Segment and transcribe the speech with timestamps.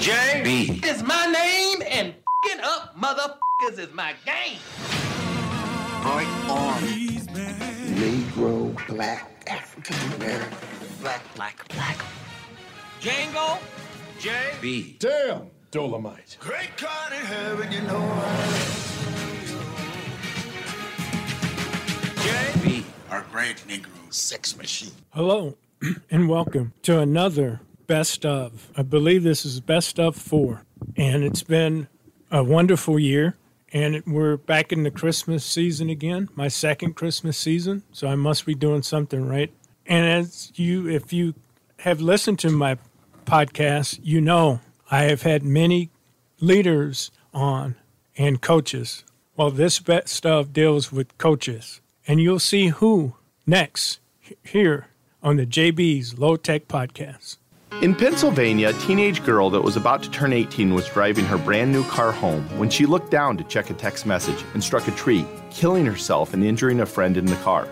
[0.00, 0.80] J B.
[0.82, 2.14] is my name, and
[2.46, 4.58] fing up motherfuckers is my game.
[6.02, 6.82] Right arm.
[8.00, 10.56] Negro, black, African American.
[11.02, 11.98] Black, black, black.
[13.02, 13.58] Django,
[14.18, 14.32] J.
[14.62, 14.96] B.
[14.98, 16.38] Damn, Dolomite.
[16.40, 18.00] Great God in heaven, you know
[22.22, 22.52] J.
[22.64, 22.86] B.
[23.10, 24.92] Our great Negro sex machine.
[25.10, 25.58] Hello,
[26.10, 28.70] and welcome to another best of.
[28.76, 30.62] I believe this is best of four,
[30.96, 31.88] and it's been
[32.30, 33.34] a wonderful year.
[33.72, 37.82] And we're back in the Christmas season again, my second Christmas season.
[37.90, 39.52] So I must be doing something right.
[39.86, 41.34] And as you, if you
[41.80, 42.78] have listened to my
[43.24, 45.90] podcast, you know I have had many
[46.38, 47.74] leaders on
[48.16, 49.02] and coaches.
[49.36, 53.16] Well, this best of deals with coaches, and you'll see who
[53.48, 53.98] next
[54.44, 54.86] here
[55.24, 57.38] on the JB's Low Tech Podcast.
[57.78, 61.72] In Pennsylvania, a teenage girl that was about to turn 18 was driving her brand
[61.72, 64.90] new car home when she looked down to check a text message and struck a
[64.90, 67.66] tree, killing herself and injuring a friend in the car.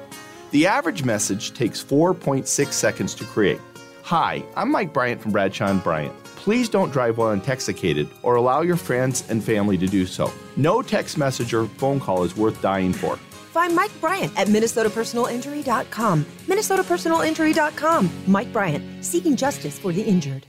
[0.51, 3.61] The average message takes 4.6 seconds to create.
[4.03, 6.17] Hi, I'm Mike Bryant from Bradshaw and Bryant.
[6.37, 10.33] Please don't drive while intoxicated or allow your friends and family to do so.
[10.57, 13.19] No text message or phone call is worth dying for.
[13.59, 16.27] Find Mike Bryant at MinnesotaPersonalInjury.com.
[16.47, 18.11] MinnesotaPersonalInjury.com.
[18.29, 20.47] Mike Bryant, seeking justice for the injured.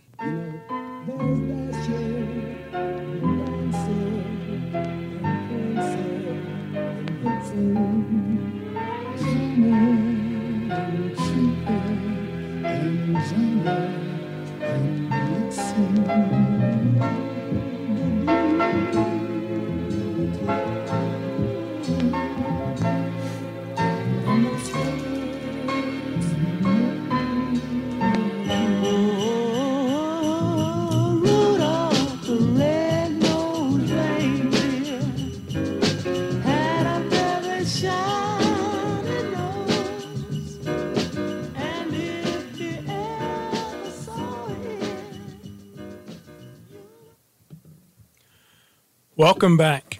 [49.20, 50.00] Welcome back.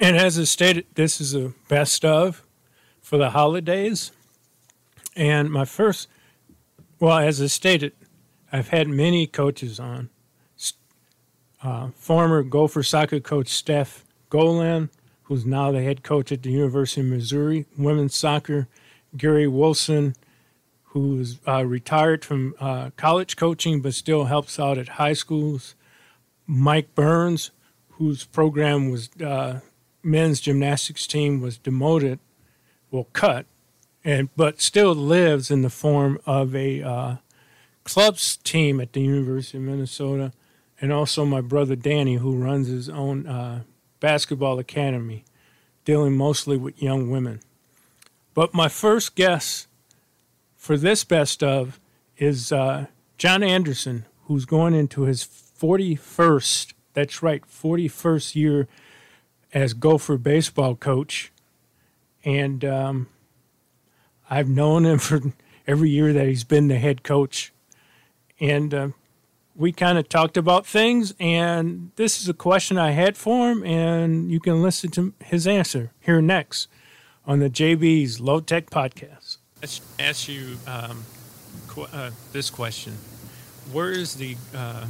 [0.00, 2.46] And as I stated, this is a best of
[3.02, 4.10] for the holidays.
[5.14, 6.08] And my first,
[6.98, 7.92] well, as I stated,
[8.50, 10.08] I've had many coaches on.
[11.62, 14.88] Uh, former Gopher soccer coach Steph Golan,
[15.24, 17.66] who's now the head coach at the University of Missouri.
[17.76, 18.66] Women's soccer,
[19.14, 20.14] Gary Wilson,
[20.84, 25.74] who's uh, retired from uh, college coaching but still helps out at high schools.
[26.46, 27.50] Mike Burns,
[27.98, 29.60] whose program was uh,
[30.02, 32.18] men's gymnastics team was demoted,
[32.90, 33.46] well cut,
[34.04, 37.16] and but still lives in the form of a uh,
[37.84, 40.32] clubs team at the University of Minnesota,
[40.80, 43.62] and also my brother Danny, who runs his own uh,
[44.00, 45.24] basketball academy,
[45.84, 47.40] dealing mostly with young women.
[48.34, 49.68] But my first guest
[50.56, 51.78] for this best of
[52.16, 52.86] is uh,
[53.18, 58.68] John Anderson, who's going into his 41st, that's right, 41st year
[59.52, 61.32] as Gopher baseball coach.
[62.24, 63.08] And um,
[64.30, 65.20] I've known him for
[65.66, 67.52] every year that he's been the head coach.
[68.40, 68.88] And uh,
[69.54, 73.62] we kind of talked about things, and this is a question I had for him,
[73.62, 76.66] and you can listen to his answer here next
[77.24, 79.38] on the JB's Low Tech Podcast.
[79.62, 81.04] Let's ask you um,
[81.68, 82.94] qu- uh, this question
[83.72, 84.86] Where is the uh,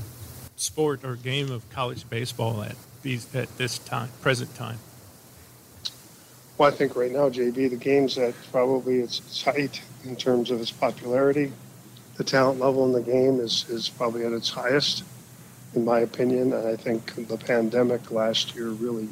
[0.56, 4.78] sport or game of college baseball at these at this time, present time?
[6.56, 10.60] Well, I think right now, JB, the game's at probably its height in terms of
[10.60, 11.52] its popularity.
[12.16, 15.02] The talent level in the game is, is probably at its highest.
[15.74, 16.52] in my opinion.
[16.52, 19.08] And I think the pandemic last year really,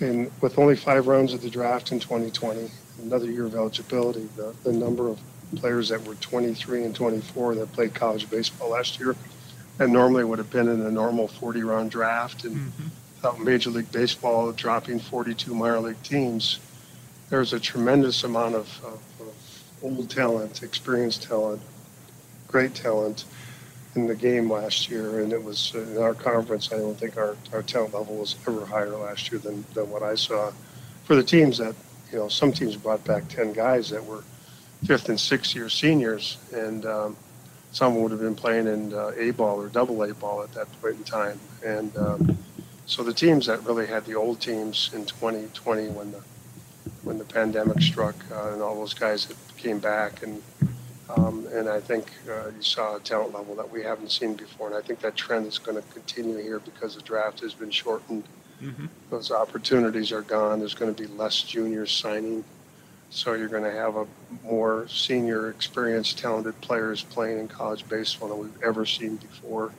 [0.00, 2.70] and with only five rounds of the draft in 2020,
[3.02, 5.18] another year of eligibility, the, the number of
[5.56, 9.16] players that were 23 and 24 that played college baseball last year,
[9.80, 12.88] and normally would have been in a normal 40 round draft, and mm-hmm.
[13.16, 16.60] without Major League Baseball dropping 42 minor league teams,
[17.30, 21.62] there's a tremendous amount of, of, of old talent, experienced talent,
[22.46, 23.24] great talent
[23.94, 26.70] in the game last year, and it was in our conference.
[26.72, 30.02] I don't think our, our talent level was ever higher last year than, than what
[30.02, 30.52] I saw.
[31.04, 31.74] For the teams that,
[32.12, 34.22] you know, some teams brought back 10 guys that were
[34.84, 37.16] fifth and sixth year seniors, and um,
[37.72, 40.68] some would have been playing in uh, A ball or double A ball at that
[40.80, 41.38] point in time.
[41.64, 42.38] And um,
[42.86, 46.22] so the teams that really had the old teams in 2020 when the
[47.02, 50.42] when the pandemic struck, uh, and all those guys that came back and
[51.16, 54.68] um, and I think uh, you saw a talent level that we haven't seen before.
[54.68, 57.70] And I think that trend is going to continue here because the draft has been
[57.70, 58.24] shortened.
[58.62, 58.86] Mm-hmm.
[59.10, 60.60] Those opportunities are gone.
[60.60, 62.44] There's going to be less juniors signing.
[63.10, 64.06] So you're going to have a
[64.44, 69.72] more senior, experienced, talented players playing in college baseball than we've ever seen before.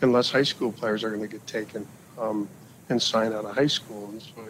[0.00, 1.84] unless high school players are going to get taken
[2.20, 2.48] um,
[2.88, 4.08] and sign out of high school.
[4.10, 4.46] And so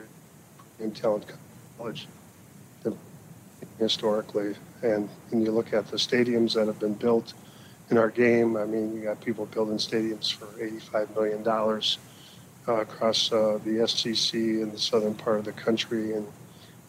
[0.78, 1.24] in talent
[1.78, 2.06] college
[3.78, 4.54] historically.
[4.82, 7.34] And when you look at the stadiums that have been built
[7.90, 11.48] in our game, I mean, you got people building stadiums for $85 million
[12.68, 16.26] uh, across uh, the SEC in the southern part of the country and,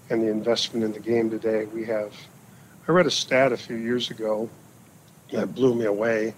[0.09, 1.65] and the investment in the game today.
[1.65, 2.13] We have,
[2.87, 4.49] I read a stat a few years ago
[5.31, 6.33] that blew me away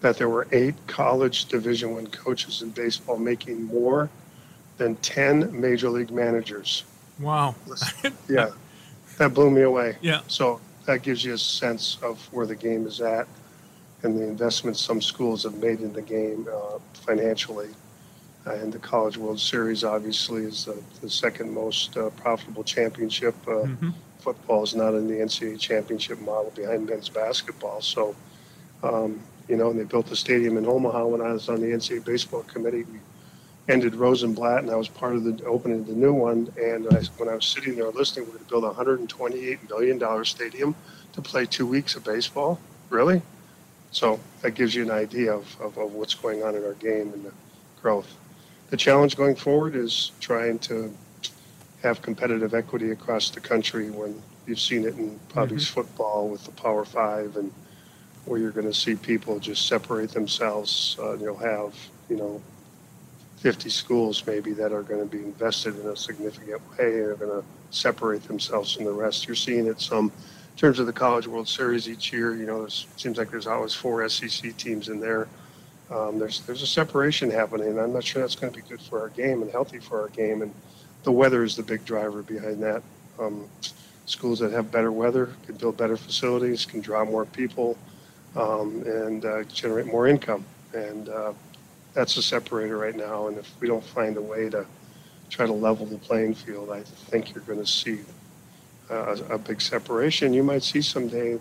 [0.00, 4.10] that there were eight college division one coaches in baseball making more
[4.76, 6.84] than 10 major league managers.
[7.18, 7.54] Wow.
[8.28, 8.50] yeah.
[9.18, 9.96] That blew me away.
[10.02, 10.20] Yeah.
[10.26, 13.26] So that gives you a sense of where the game is at
[14.02, 17.70] and the investments some schools have made in the game uh, financially.
[18.46, 23.34] Uh, and the College World Series obviously is the, the second most uh, profitable championship.
[23.46, 23.90] Uh, mm-hmm.
[24.20, 27.80] Football is not in the NCAA championship model behind men's basketball.
[27.80, 28.14] So,
[28.82, 31.66] um, you know, and they built the stadium in Omaha when I was on the
[31.66, 32.84] NCAA baseball committee.
[32.84, 33.00] We
[33.68, 36.52] ended Rosenblatt, and I was part of the opening of the new one.
[36.56, 40.24] And I, when I was sitting there listening, we're going to build a $128 million
[40.24, 40.74] stadium
[41.14, 42.60] to play two weeks of baseball.
[42.90, 43.22] Really?
[43.90, 47.12] So that gives you an idea of, of, of what's going on in our game
[47.12, 47.32] and the
[47.80, 48.14] growth.
[48.70, 50.92] The challenge going forward is trying to
[51.82, 55.74] have competitive equity across the country when you've seen it in Bobby's mm-hmm.
[55.74, 57.52] football with the Power Five and
[58.24, 60.96] where you're going to see people just separate themselves.
[61.00, 61.74] Uh, you'll have,
[62.10, 62.42] you know,
[63.36, 67.14] 50 schools maybe that are going to be invested in a significant way and are
[67.14, 69.28] going to separate themselves from the rest.
[69.28, 72.34] You're seeing it some in terms of the College World Series each year.
[72.34, 75.28] You know, it seems like there's always four SEC teams in there.
[75.90, 78.80] Um, there's there's a separation happening, and I'm not sure that's going to be good
[78.80, 80.42] for our game and healthy for our game.
[80.42, 80.52] And
[81.04, 82.82] the weather is the big driver behind that.
[83.18, 83.48] Um,
[84.06, 87.78] schools that have better weather can build better facilities, can draw more people,
[88.34, 90.44] um, and uh, generate more income.
[90.74, 91.32] And uh,
[91.94, 93.28] that's a separator right now.
[93.28, 94.66] And if we don't find a way to
[95.30, 98.00] try to level the playing field, I think you're going to see
[98.90, 100.34] uh, a big separation.
[100.34, 101.38] You might see someday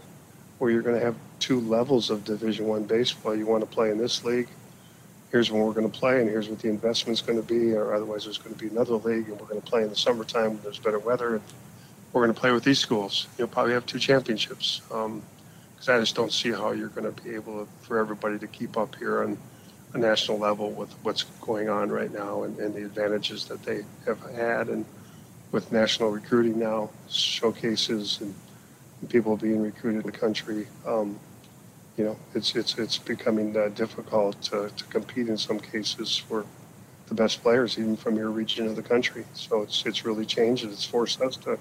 [0.57, 3.35] where you're going to have two levels of Division One baseball.
[3.35, 4.47] You want to play in this league.
[5.31, 7.73] Here's when we're going to play, and here's what the investment's going to be.
[7.73, 9.95] Or otherwise, there's going to be another league, and we're going to play in the
[9.95, 11.35] summertime when there's better weather.
[11.35, 11.43] And
[12.13, 13.27] we're going to play with these schools.
[13.37, 14.81] You'll probably have two championships.
[14.87, 15.21] Because um,
[15.87, 18.77] I just don't see how you're going to be able to, for everybody to keep
[18.77, 19.37] up here on
[19.93, 23.83] a national level with what's going on right now and, and the advantages that they
[24.05, 24.85] have had and
[25.51, 28.35] with national recruiting now showcases and
[29.09, 31.19] people being recruited in the country um,
[31.97, 36.45] you know it's it's it's becoming uh, difficult to, to compete in some cases for
[37.07, 39.25] the best players even from your region of the country.
[39.33, 41.57] So it's it's really changed and it's forced us to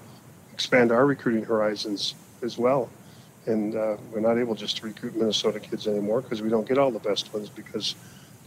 [0.53, 2.89] expand our recruiting horizons as well.
[3.45, 6.77] And uh, we're not able just to recruit Minnesota kids anymore because we don't get
[6.77, 7.95] all the best ones because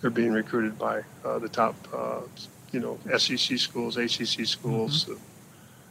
[0.00, 2.20] they're being recruited by uh, the top, uh,
[2.72, 5.22] you know, SEC schools, ACC schools, mm-hmm.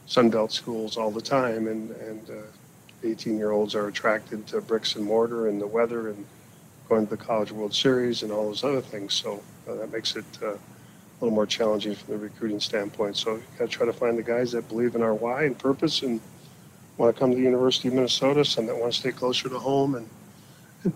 [0.06, 2.30] Sun Belt schools all the time, and and
[3.04, 6.26] 18 uh, year olds are attracted to bricks and mortar and the weather and
[6.88, 9.14] going to the College World Series and all those other things.
[9.14, 10.58] So uh, that makes it uh, a
[11.20, 13.16] little more challenging from the recruiting standpoint.
[13.16, 15.58] So you got to try to find the guys that believe in our why and
[15.58, 16.20] purpose and
[16.96, 19.58] want to come to the University of Minnesota, some that want to stay closer to
[19.58, 20.08] home and,
[20.84, 20.92] and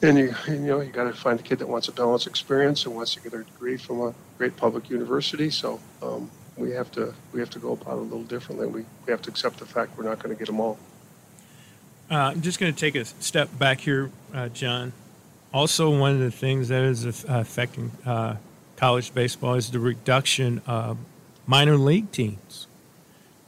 [0.00, 2.86] and you, you know you got to find a kid that wants a balanced experience
[2.86, 5.50] and wants to get a degree from a great public university.
[5.50, 8.66] So um, we have to we have to go about it a little differently.
[8.66, 10.78] We we have to accept the fact we're not going to get them all.
[12.10, 14.94] Uh, I'm just going to take a step back here, uh, John.
[15.52, 18.36] also, one of the things that is affecting uh,
[18.76, 20.96] college baseball is the reduction of
[21.46, 22.66] minor league teams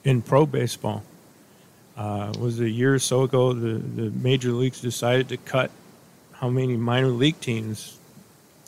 [0.05, 1.05] in pro baseball.
[1.97, 5.71] Uh, was a year or so ago the, the major leagues decided to cut
[6.33, 7.99] how many minor league teams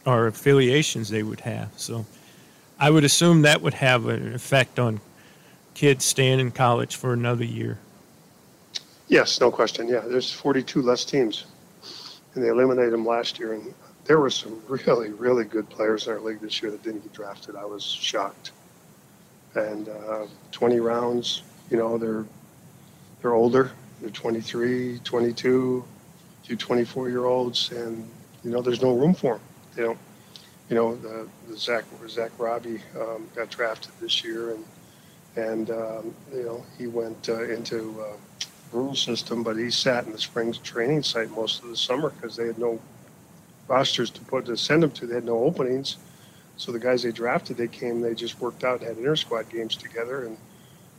[0.05, 1.71] or affiliations they would have.
[1.77, 2.05] So
[2.79, 5.01] I would assume that would have an effect on
[5.75, 7.79] kids staying in college for another year.
[9.13, 9.89] Yes, no question.
[9.89, 11.45] Yeah, there's 42 less teams,
[12.35, 13.53] and they eliminated them last year.
[13.53, 13.75] And
[14.07, 17.13] there were some really, really good players in our league this year that didn't get
[17.13, 17.55] drafted.
[17.55, 18.53] I was shocked.
[19.55, 22.25] And uh, 20 rounds, you know, they're
[23.21, 23.73] they're older.
[24.01, 25.85] They're 23, 22,
[26.45, 28.09] few 24 year olds, and
[28.43, 29.43] you know, there's no room for them.
[29.77, 29.99] They don't.
[30.71, 34.65] You know, the, the Zach Zach Raabe um, got drafted this year, and
[35.37, 38.17] and um, you know he went uh, into uh,
[38.73, 42.37] rural system, but he sat in the Springs training site most of the summer because
[42.37, 42.81] they had no
[43.69, 45.07] rosters to put to send him to.
[45.07, 45.97] They had no openings,
[46.57, 49.49] so the guys they drafted, they came, they just worked out and had inter squad
[49.51, 50.37] games together, and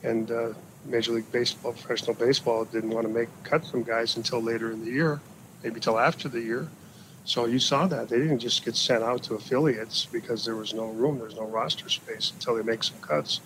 [0.03, 0.49] and uh,
[0.85, 4.83] Major League Baseball, professional baseball, didn't want to make cut some guys until later in
[4.83, 5.21] the year,
[5.63, 6.67] maybe till after the year.
[7.25, 10.73] So you saw that they didn't just get sent out to affiliates because there was
[10.73, 13.39] no room, there's no roster space until they make some cuts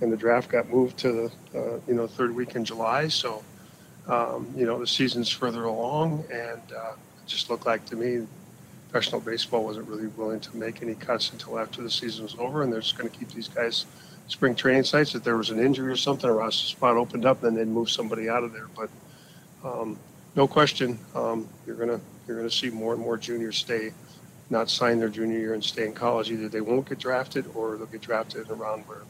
[0.00, 1.12] and the draft got moved to
[1.52, 3.08] the uh, you know third week in July.
[3.08, 3.42] So
[4.06, 8.26] um, you know the season's further along, and uh, it just looked like to me
[8.90, 12.62] professional baseball wasn't really willing to make any cuts until after the season was over,
[12.62, 13.84] and they're just going to keep these guys
[14.28, 15.14] spring training sites.
[15.14, 17.90] If there was an injury or something, a roster spot opened up, then they'd move
[17.90, 18.68] somebody out of there.
[18.74, 18.88] But
[19.62, 19.98] um,
[20.36, 23.92] no question, um, you're gonna you're gonna see more and more juniors stay,
[24.48, 26.30] not sign their junior year and stay in college.
[26.30, 29.02] Either they won't get drafted, or they'll get drafted in a round where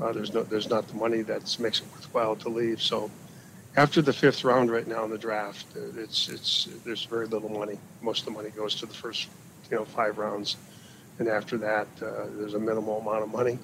[0.00, 2.80] uh, there's no, there's not the money that makes it worthwhile to leave.
[2.80, 3.10] So
[3.76, 7.48] after the fifth round right now in the draft, uh, it's it's there's very little
[7.48, 7.78] money.
[8.02, 9.28] Most of the money goes to the first,
[9.70, 10.56] you know, five rounds,
[11.18, 13.58] and after that, uh, there's a minimal amount of money.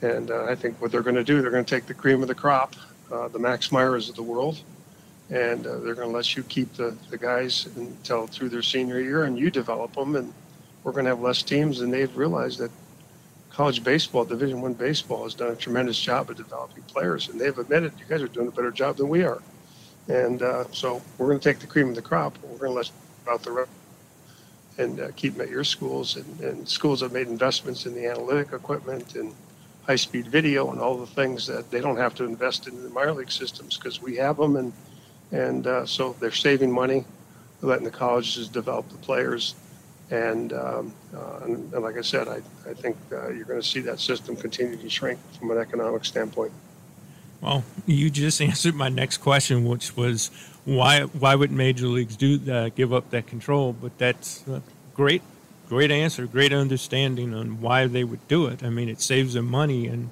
[0.00, 2.22] And uh, I think what they're going to do, they're going to take the cream
[2.22, 2.76] of the crop,
[3.10, 4.60] uh, the Max Meyers of the world,
[5.30, 9.00] and uh, they're going to let you keep the, the guys until through their senior
[9.00, 10.32] year, and you develop them, and
[10.84, 12.70] we're going to have less teams, and they've realized that
[13.58, 17.58] college baseball, Division One baseball, has done a tremendous job of developing players, and they've
[17.58, 19.42] admitted you guys are doing a better job than we are.
[20.06, 22.38] And uh, so we're going to take the cream of the crop.
[22.40, 22.90] We're going to let
[23.28, 23.70] out the rest
[24.78, 26.14] and uh, keep them at your schools.
[26.14, 29.34] And, and, schools have made investments in the analytic equipment and
[29.82, 33.12] high-speed video and all the things that they don't have to invest in the minor
[33.12, 34.54] league systems because we have them.
[34.54, 34.72] And
[35.32, 37.04] and uh, so they're saving money,
[37.60, 39.56] letting the colleges develop the players
[40.10, 43.66] and, um, uh, and, and, like I said, I, I think uh, you're going to
[43.66, 46.52] see that system continue to shrink from an economic standpoint.
[47.40, 50.30] Well, you just answered my next question, which was
[50.64, 53.72] why why would major leagues do that, give up that control?
[53.72, 54.62] But that's a
[54.94, 55.22] great,
[55.68, 58.62] great answer, great understanding on why they would do it.
[58.62, 60.10] I mean, it saves them money, and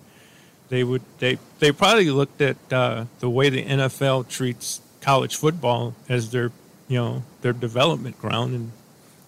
[0.68, 5.94] they would they they probably looked at uh, the way the NFL treats college football
[6.08, 6.52] as their
[6.88, 8.72] you know their development ground, and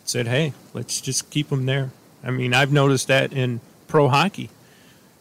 [0.09, 1.91] said, "Hey, let's just keep them there."
[2.25, 4.51] I mean, I've noticed that in pro hockey.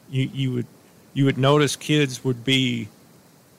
[0.09, 0.67] You you would
[1.13, 2.89] you would notice kids would be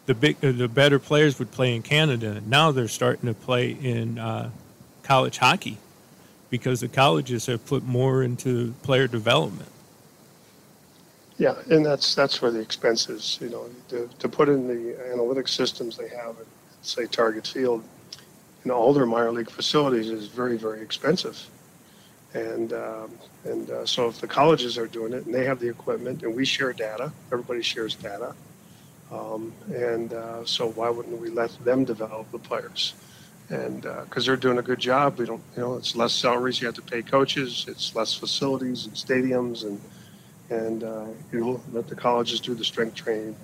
[0.07, 2.41] the big uh, the better players would play in Canada.
[2.47, 4.51] Now they're starting to play in uh,
[5.03, 5.79] college hockey
[6.51, 9.69] because the colleges have put more into player development.
[11.37, 13.39] Yeah, and that's that's where the expense is.
[13.41, 16.47] You know, to, to put in the analytic systems they have at
[16.83, 17.85] say Target Field
[18.69, 21.49] in all their minor league facilities is very, very expensive.
[22.35, 23.11] And um,
[23.45, 26.37] and uh, so if the colleges are doing it and they have the equipment and
[26.37, 28.35] we share data, everybody shares data.
[29.11, 32.93] Um, and uh, so why wouldn't we let them develop the players?
[33.49, 36.61] And because uh, they're doing a good job, we don't, you know, it's less salaries
[36.61, 39.81] you have to pay coaches, it's less facilities and stadiums, and
[40.51, 43.35] and uh, you know let the colleges do the strength training,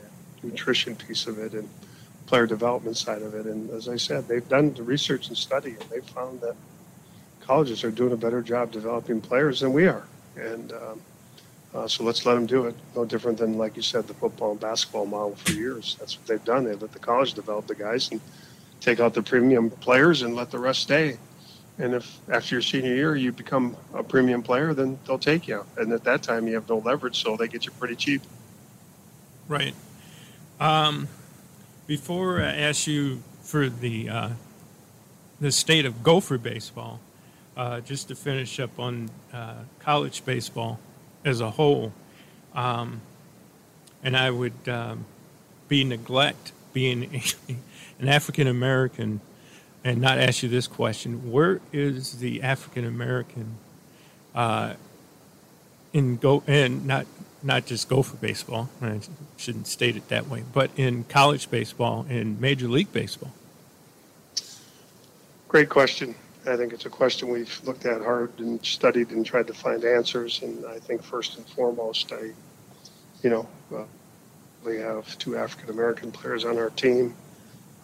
[0.43, 1.67] nutrition piece of it, and
[2.27, 3.47] player development side of it.
[3.47, 6.57] And as I said, they've done the research and study, and they've found that
[7.41, 10.05] colleges are doing a better job developing players than we are.
[10.37, 11.01] And um,
[11.75, 12.75] uh, so let's let them do it.
[12.95, 15.97] No different than, like you said, the football and basketball model for years.
[15.99, 16.65] That's what they've done.
[16.65, 18.21] They let the college develop the guys and
[18.81, 21.19] take out the premium players and let the rest stay.
[21.79, 25.67] And if after your senior year you become a premium player, then they'll take you.
[25.77, 28.23] And at that time, you have no leverage, so they get you pretty cheap.
[29.49, 29.75] Right.
[30.61, 31.09] Um,
[31.87, 34.31] before I ask you for the uh,
[35.41, 37.01] the state of Gopher baseball,
[37.57, 40.79] uh, just to finish up on uh, college baseball
[41.25, 41.93] as a whole,
[42.55, 43.01] um,
[44.03, 45.05] and I would um,
[45.69, 47.05] be neglect being
[47.99, 49.21] an African American
[49.83, 53.57] and not ask you this question: Where is the African American
[54.35, 54.75] uh,
[55.93, 57.07] in go and not
[57.45, 58.71] not just Gopher baseball?
[58.81, 59.01] I
[59.37, 63.33] shouldn't state it that way, but in college baseball and Major League Baseball.
[65.49, 66.15] Great question.
[66.47, 69.85] I think it's a question we've looked at hard and studied and tried to find
[69.85, 70.43] answers.
[70.43, 72.33] And I think first and foremost, I,
[73.23, 73.85] you know, uh,
[74.65, 77.15] we have two African American players on our team.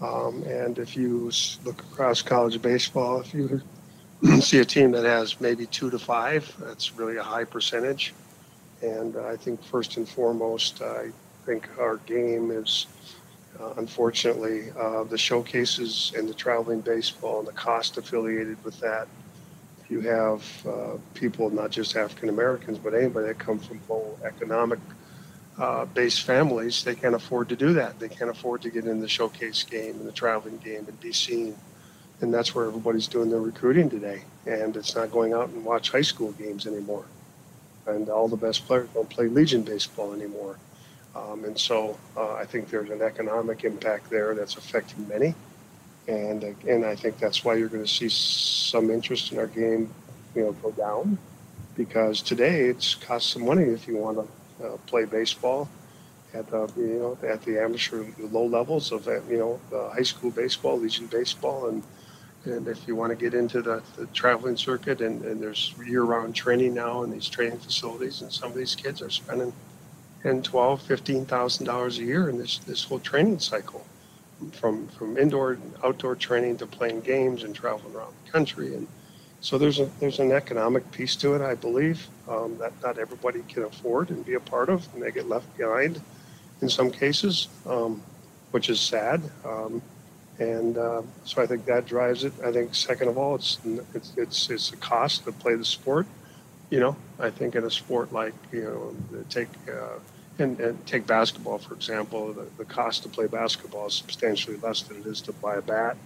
[0.00, 1.30] Um, and if you
[1.64, 3.60] look across college baseball, if you
[4.40, 8.14] see a team that has maybe two to five, that's really a high percentage.
[8.82, 11.10] And I think first and foremost, I
[11.44, 12.86] think our game is
[13.60, 19.06] uh, unfortunately, uh, the showcases and the traveling baseball and the cost affiliated with that.
[19.88, 24.78] You have uh, people, not just African Americans, but anybody that come from low economic
[25.58, 27.98] uh, based families, they can't afford to do that.
[27.98, 31.12] They can't afford to get in the showcase game and the traveling game and be
[31.12, 31.56] seen.
[32.20, 34.22] And that's where everybody's doing their recruiting today.
[34.46, 37.04] And it's not going out and watch high school games anymore.
[37.86, 40.58] And all the best players don't play Legion baseball anymore.
[41.14, 45.34] Um, and so uh, I think there's an economic impact there that's affecting many.
[46.06, 49.92] And again, I think that's why you're going to see some interest in our game,
[50.34, 51.18] you know, go down,
[51.76, 55.68] because today it's cost some money if you want to uh, play baseball
[56.32, 59.60] at the you know at the amateur low levels of you know
[59.92, 61.82] high school baseball, Legion baseball, and
[62.44, 66.34] and if you want to get into the, the traveling circuit, and, and there's year-round
[66.34, 69.52] training now in these training facilities, and some of these kids are spending
[70.22, 73.86] and twelve, fifteen thousand dollars a year in this this whole training cycle,
[74.52, 78.74] from from indoor and outdoor training to playing games and traveling around the country.
[78.74, 78.86] And
[79.40, 83.42] so there's a there's an economic piece to it, I believe, um, that not everybody
[83.48, 86.02] can afford and be a part of, and they get left behind
[86.60, 88.02] in some cases, um,
[88.50, 89.22] which is sad.
[89.46, 89.80] Um,
[90.40, 92.32] and uh, so I think that drives it.
[92.42, 93.58] I think second of all, it's
[93.94, 96.06] it's it's, it's a cost to play the sport.
[96.70, 98.64] You know, I think in a sport like you
[99.12, 99.98] know, take uh,
[100.38, 104.80] and, and, take basketball for example, the, the cost to play basketball is substantially less
[104.82, 105.96] than it is to buy a bat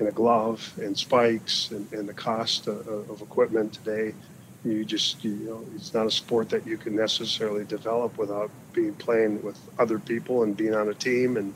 [0.00, 4.14] and a glove and spikes and, and the cost of, of, equipment today.
[4.64, 8.94] You just you know, it's not a sport that you can necessarily develop without being
[8.94, 11.54] playing with other people and being on a team and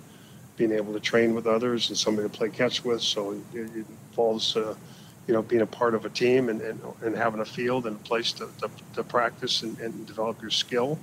[0.57, 3.03] being able to train with others and somebody to play catch with.
[3.03, 4.57] So it, it involves.
[4.57, 4.75] Uh,
[5.27, 7.97] you know, being a part of a team and, and, and having a field and
[7.97, 10.99] a place to, to, to practice and, and, develop your skill.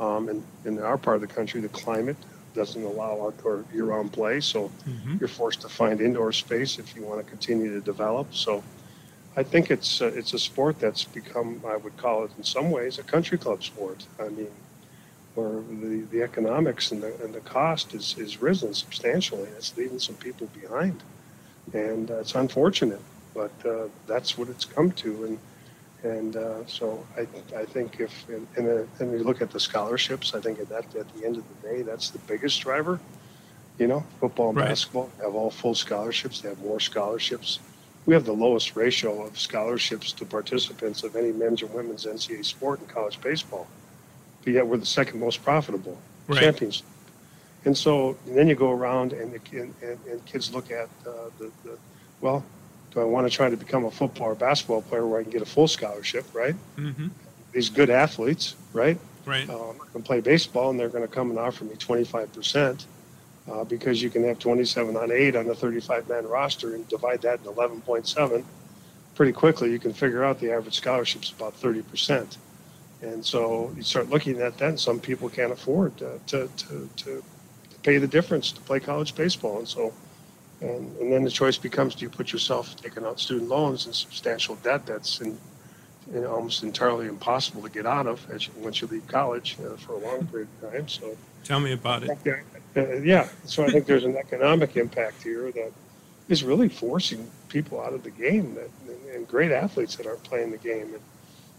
[0.00, 2.16] Um, and in our part of the country, the climate
[2.54, 5.16] doesn't allow outdoor year-round play, so mm-hmm.
[5.18, 8.34] you're forced to find indoor space if you want to continue to develop.
[8.34, 8.62] So
[9.36, 12.70] I think it's uh, it's a sport that's become, I would call it in some
[12.70, 14.04] ways, a country club sport.
[14.20, 14.50] I mean,
[15.34, 19.48] where the, the economics and the, and the cost is, is risen substantially.
[19.56, 21.02] It's leaving some people behind.
[21.72, 23.00] And uh, it's unfortunate
[23.34, 25.24] but uh, that's what it's come to.
[25.24, 25.38] And
[26.04, 29.60] and uh, so I, I think if and, and, uh, and you look at the
[29.60, 33.00] scholarships, I think at that at the end of the day, that's the biggest driver.
[33.78, 34.68] You know, football and right.
[34.68, 36.40] basketball have all full scholarships.
[36.40, 37.58] They have more scholarships.
[38.04, 42.44] We have the lowest ratio of scholarships to participants of any men's or women's NCAA
[42.44, 43.66] sport in college baseball.
[44.44, 46.40] But yet we're the second most profitable right.
[46.40, 46.82] champions.
[47.64, 51.50] And so and then you go around and, and, and kids look at uh, the,
[51.64, 51.78] the,
[52.20, 52.44] well,
[52.92, 55.32] do I want to try to become a football or basketball player where I can
[55.32, 56.54] get a full scholarship, right?
[56.76, 57.08] Mm-hmm.
[57.52, 58.98] These good athletes, right?
[59.24, 59.48] Right.
[59.48, 62.86] Um, I can play baseball, and they're going to come and offer me 25%
[63.50, 67.22] uh, because you can have 27 on 8 on the 35 man roster and divide
[67.22, 68.44] that in 11.7.
[69.14, 72.36] Pretty quickly, you can figure out the average scholarship is about 30%.
[73.02, 76.88] And so you start looking at that, and some people can't afford to, to, to,
[76.96, 77.24] to
[77.82, 79.58] pay the difference to play college baseball.
[79.58, 79.92] And so
[80.62, 83.94] and, and then the choice becomes do you put yourself taking out student loans and
[83.94, 85.36] substantial debt that's in,
[86.14, 89.76] in almost entirely impossible to get out of as you, once you leave college uh,
[89.76, 90.88] for a long period of time.
[90.88, 92.10] So tell me about it.
[92.76, 95.72] uh, yeah, so I think there's an economic impact here that
[96.28, 100.22] is really forcing people out of the game that, and, and great athletes that aren't
[100.22, 100.94] playing the game.
[100.94, 101.00] And,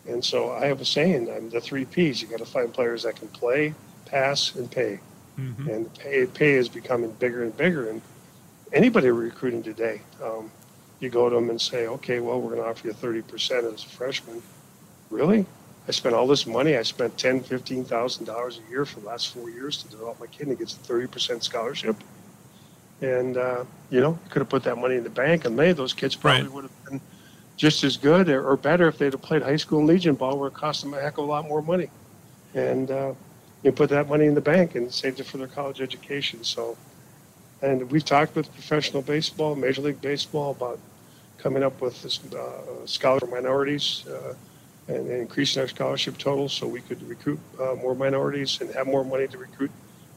[0.07, 2.21] and so I have a saying: I'm the three P's.
[2.21, 3.73] You got to find players that can play,
[4.05, 4.99] pass, and pay.
[5.39, 5.69] Mm-hmm.
[5.69, 7.89] And pay pay is becoming bigger and bigger.
[7.89, 8.01] And
[8.71, 10.01] anybody recruiting today.
[10.21, 10.51] Um,
[10.99, 13.83] you go to them and say, okay, well, we're going to offer you 30% as
[13.83, 14.41] a freshman.
[15.09, 15.45] Really?
[15.87, 16.77] I spent all this money.
[16.77, 20.17] I spent ten, fifteen thousand dollars a year for the last four years to develop
[20.17, 21.97] my kid, and he gets a thirty percent scholarship.
[23.01, 25.71] And uh, you know, you could have put that money in the bank, and many
[25.71, 26.51] of those kids probably right.
[26.53, 27.01] would have been
[27.55, 30.53] just as good or, better if they'd have played high school Legion ball, where it
[30.53, 31.89] cost them a heck of a lot more money.
[32.53, 33.13] And uh,
[33.63, 36.43] you put that money in the bank and saved it for their college education.
[36.43, 36.77] So
[37.63, 40.79] and we've talked with professional baseball, Major League Baseball about
[41.37, 44.35] coming up with this uh, scholarship for minorities uh,
[44.89, 48.85] and, and increasing our scholarship total so we could recruit uh, more minorities and have
[48.85, 49.71] more money to recruit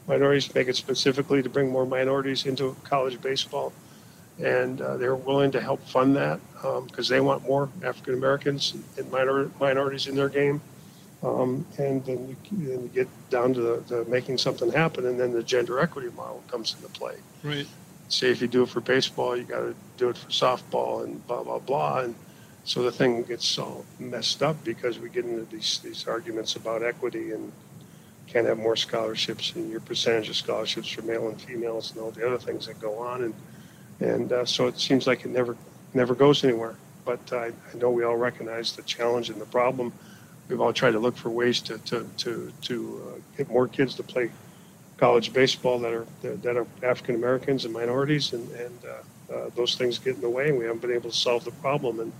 [0.09, 3.71] minorities, make it specifically to bring more minorities into college baseball.
[4.43, 8.73] And uh, they're willing to help fund that because um, they want more African Americans
[8.97, 10.61] and minor, minorities in their game.
[11.23, 15.19] Um, and then you, then you, get down to the, the, making something happen, and
[15.19, 17.15] then the gender equity model comes into play.
[17.43, 17.65] Right.
[18.09, 21.25] Say if you do it for baseball, you got to do it for softball, and
[21.25, 22.15] blah blah blah, and
[22.65, 26.83] so the thing gets all messed up because we get into these these arguments about
[26.83, 27.51] equity and
[28.27, 32.11] can't have more scholarships and your percentage of scholarships for male and females and all
[32.11, 33.33] the other things that go on, and
[33.99, 35.57] and uh, so it seems like it never
[35.97, 36.75] never goes anywhere.
[37.03, 39.91] But I, I know we all recognize the challenge and the problem
[40.47, 43.95] we've all tried to look for ways to to to, to uh, get more kids
[43.95, 44.31] to play
[44.97, 49.75] college baseball that are that are African Americans and minorities, and and uh, uh, those
[49.75, 52.13] things get in the way, and we haven't been able to solve the problem, and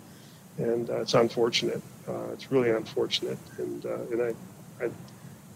[0.57, 1.81] and uh, it's unfortunate.
[2.07, 4.85] Uh, it's really unfortunate, and uh, and I, I,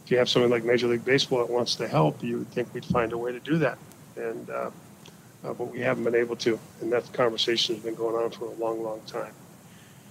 [0.04, 2.74] if you have something like Major League Baseball that wants to help, you would think
[2.74, 3.78] we'd find a way to do that,
[4.16, 4.50] and
[5.44, 8.54] but we haven't been able to, and that conversation has been going on for a
[8.54, 9.34] long, long time,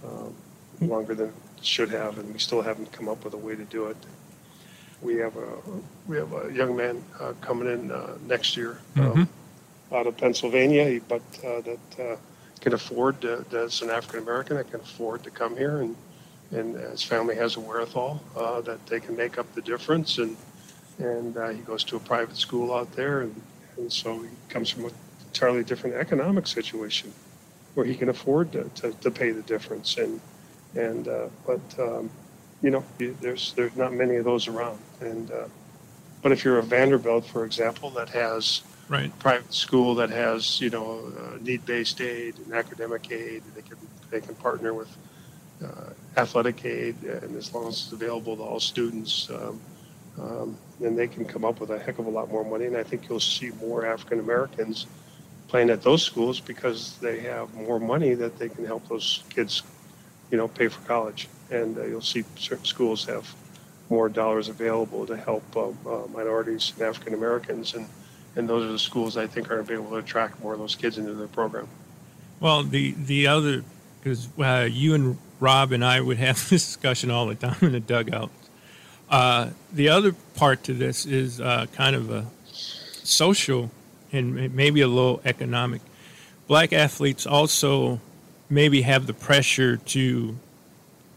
[0.04, 0.34] um,
[0.80, 3.64] longer than it should have, and we still haven't come up with a way to
[3.64, 3.96] do it.
[5.02, 5.48] We have a
[6.06, 9.94] we have a young man uh, coming in uh, next year um, mm-hmm.
[9.94, 12.16] out of Pennsylvania, but uh, that uh,
[12.60, 15.96] can afford to, that's an African American that can afford to come here, and
[16.52, 20.36] and his family has a wherewithal uh, that they can make up the difference, and
[20.98, 23.40] and uh, he goes to a private school out there, and,
[23.78, 24.92] and so he comes from an
[25.30, 27.12] entirely different economic situation
[27.74, 29.96] where he can afford to, to, to pay the difference.
[29.96, 30.20] And
[30.74, 32.10] and uh, but um,
[32.62, 34.78] you know there's there's not many of those around.
[35.00, 35.48] And uh,
[36.22, 39.16] but if you're a Vanderbilt for example that has right.
[39.18, 43.78] private school that has you know uh, need-based aid and academic aid they can
[44.10, 44.94] they can partner with
[45.64, 49.60] uh, athletic aid and as long as it's available to all students um,
[50.20, 52.66] um, then they can come up with a heck of a lot more money.
[52.66, 54.86] And I think you'll see more African Americans
[55.50, 59.62] playing at those schools because they have more money that they can help those kids
[60.30, 61.28] you know, pay for college.
[61.50, 63.34] And uh, you'll see certain schools have
[63.88, 67.86] more dollars available to help uh, uh, minorities and African Americans, and
[68.36, 70.96] and those are the schools I think are able to attract more of those kids
[70.96, 71.66] into their program.
[72.38, 73.64] Well, the the other
[74.00, 77.72] because uh, you and Rob and I would have this discussion all the time in
[77.72, 78.30] the dugout.
[79.10, 83.72] Uh, the other part to this is uh, kind of a social
[84.12, 85.80] and maybe a little economic.
[86.46, 88.00] Black athletes also
[88.48, 90.36] maybe have the pressure to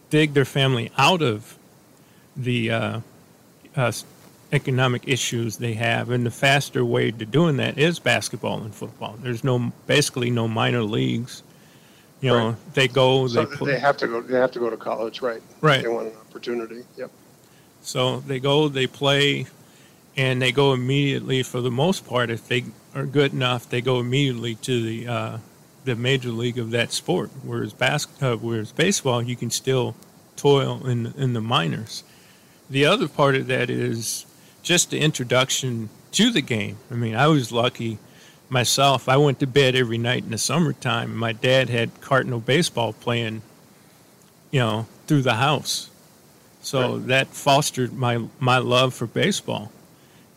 [0.10, 1.58] dig their family out of
[2.36, 3.00] the uh,
[3.76, 3.92] uh,
[4.52, 9.18] economic issues they have, and the faster way to doing that is basketball and football.
[9.22, 11.42] There's no basically no minor leagues.
[12.22, 12.74] You know, right.
[12.74, 13.28] they go.
[13.28, 14.22] So they, they have to go.
[14.22, 15.42] They have to go to college, right?
[15.60, 15.82] Right.
[15.82, 16.84] They want an opportunity.
[16.96, 17.12] Yep.
[17.82, 18.70] So they go.
[18.70, 19.48] They play,
[20.16, 21.44] and they go immediately.
[21.44, 22.64] For the most part, if they
[22.96, 25.38] are good enough, they go immediately to the uh,
[25.86, 27.30] the major league of that sport.
[27.44, 29.96] Whereas bas- uh, whereas baseball, you can still
[30.36, 32.04] toil in in the minors.
[32.70, 34.26] The other part of that is
[34.62, 36.78] just the introduction to the game.
[36.90, 38.00] I mean, I was lucky
[38.50, 39.10] myself.
[39.10, 41.16] I went to bed every night in the summertime.
[41.16, 43.42] My dad had Cardinal baseball playing,
[44.52, 45.90] you know, through the house.
[46.62, 47.08] So right.
[47.08, 49.72] that fostered my my love for baseball.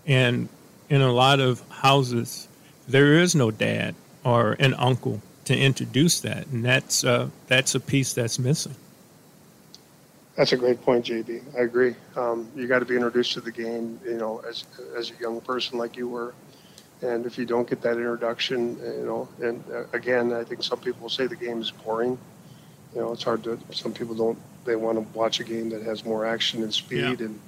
[0.07, 0.49] And
[0.88, 2.49] in a lot of houses,
[2.88, 3.94] there is no dad
[4.25, 8.75] or an uncle to introduce that, and that's uh, that's a piece that's missing.
[10.37, 11.57] That's a great point, JB.
[11.57, 11.94] I agree.
[12.14, 14.64] Um, you got to be introduced to the game, you know, as
[14.96, 16.35] as a young person like you were,
[17.03, 20.81] and if you don't get that introduction, you know, and uh, again, I think some
[20.81, 22.18] people say the game is boring.
[22.94, 23.59] You know, it's hard to.
[23.72, 24.38] Some people don't.
[24.64, 27.27] They want to watch a game that has more action and speed, yeah.
[27.27, 27.40] and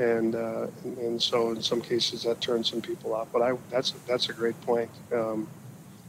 [0.00, 3.28] and, uh, and and so in some cases that turns some people off.
[3.32, 4.90] But I that's that's a great point.
[5.12, 5.48] Um,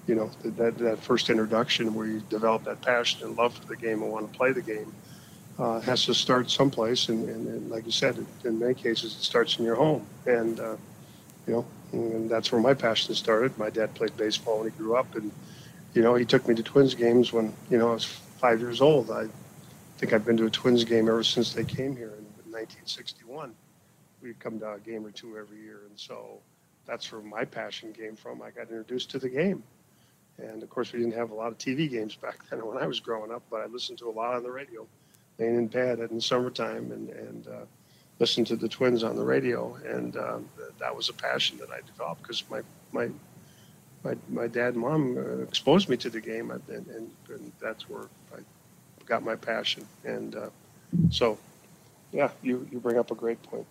[0.08, 3.76] you know, that, that first introduction where you develop that passion and love for the
[3.76, 4.92] game and want to play the game
[5.60, 7.10] uh, has to start someplace.
[7.10, 10.06] And, and, and, like you said, in many cases, it starts in your home.
[10.26, 10.76] And, uh,
[11.46, 13.56] you know, and that's where my passion started.
[13.58, 15.16] My dad played baseball when he grew up.
[15.16, 15.32] And,
[15.94, 18.82] you know, he took me to Twins games when, you know, I was five years
[18.82, 19.12] old.
[19.12, 19.28] I
[19.98, 23.54] think I've been to a Twins game ever since they came here in 1961.
[24.22, 25.82] We'd come to a game or two every year.
[25.90, 26.40] And so
[26.86, 28.42] that's where my passion came from.
[28.42, 29.64] I got introduced to the game.
[30.38, 32.88] And of course, we didn't have a lot of TV games back then when I
[32.88, 34.88] was growing up, but I listened to a lot on the radio,
[35.38, 37.66] laying in bed in the summertime, and and uh,
[38.20, 41.82] listened to the Twins on the radio, and um, that was a passion that I
[41.86, 43.10] developed because my my
[44.04, 47.12] my, my dad and mom uh, exposed me to the game, and, and,
[47.62, 48.06] that's where
[48.36, 48.40] I
[49.06, 49.86] got my passion.
[50.04, 50.50] And uh,
[51.10, 51.38] so,
[52.12, 53.66] yeah, you, you bring up a great point.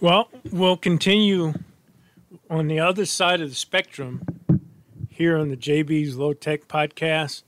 [0.00, 1.54] Well, we'll continue
[2.48, 4.22] on the other side of the spectrum
[5.08, 7.42] here on the JB's Low Tech podcast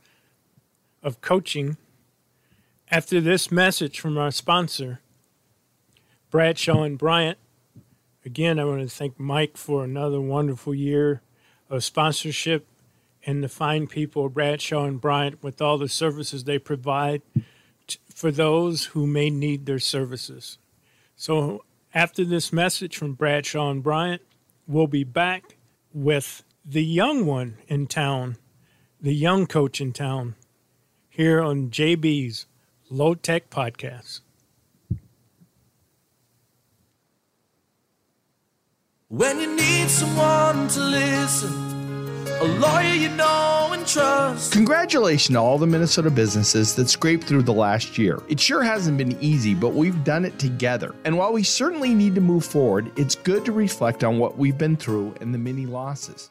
[1.00, 1.76] of coaching.
[2.90, 5.00] After this message from our sponsor,
[6.32, 7.38] Bradshaw and Bryant.
[8.24, 11.22] Again, I want to thank Mike for another wonderful year
[11.68, 12.66] of sponsorship
[13.24, 17.22] and the fine people of Bradshaw and Bryant with all the services they provide
[18.12, 20.58] for those who may need their services.
[21.14, 21.62] So,
[21.94, 24.22] after this message from Bradshaw and Bryant,
[24.66, 25.56] we'll be back
[25.92, 28.36] with the young one in town,
[29.00, 30.36] the young coach in town,
[31.08, 32.46] here on JB's
[32.90, 34.20] Low Tech Podcast.
[39.08, 41.69] When you need someone to listen,
[42.40, 44.52] a lawyer you know and trust.
[44.52, 48.22] Congratulations to all the Minnesota businesses that scraped through the last year.
[48.28, 50.94] It sure hasn't been easy, but we've done it together.
[51.04, 54.56] And while we certainly need to move forward, it's good to reflect on what we've
[54.56, 56.30] been through and the many losses.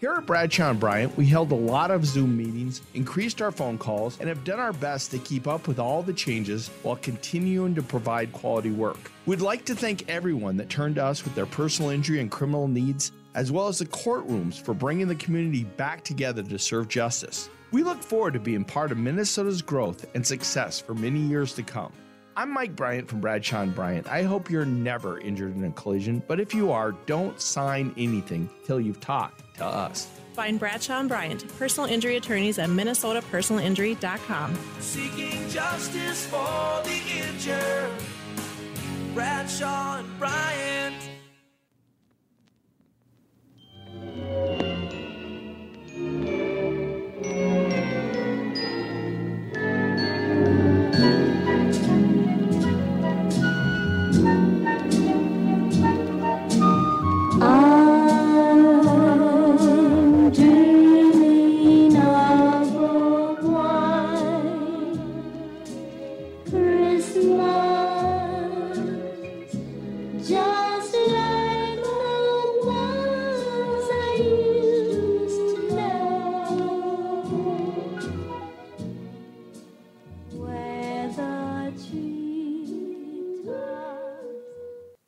[0.00, 3.78] Here at Bradshaw and Bryant, we held a lot of Zoom meetings, increased our phone
[3.78, 7.74] calls, and have done our best to keep up with all the changes while continuing
[7.74, 9.10] to provide quality work.
[9.26, 12.66] We'd like to thank everyone that turned to us with their personal injury and criminal
[12.66, 17.48] needs, as well as the courtrooms for bringing the community back together to serve justice.
[17.72, 21.62] We look forward to being part of Minnesota's growth and success for many years to
[21.62, 21.92] come.
[22.36, 24.08] I'm Mike Bryant from Bradshaw and Bryant.
[24.08, 28.48] I hope you're never injured in a collision, but if you are, don't sign anything
[28.64, 30.08] till you've talked to us.
[30.34, 34.58] Find Bradshaw and Bryant, personal injury attorneys at minnesotapersonalinjury.com.
[34.78, 37.90] Seeking justice for the injured.
[39.12, 41.19] Bradshaw and Bryant
[44.16, 44.69] thank you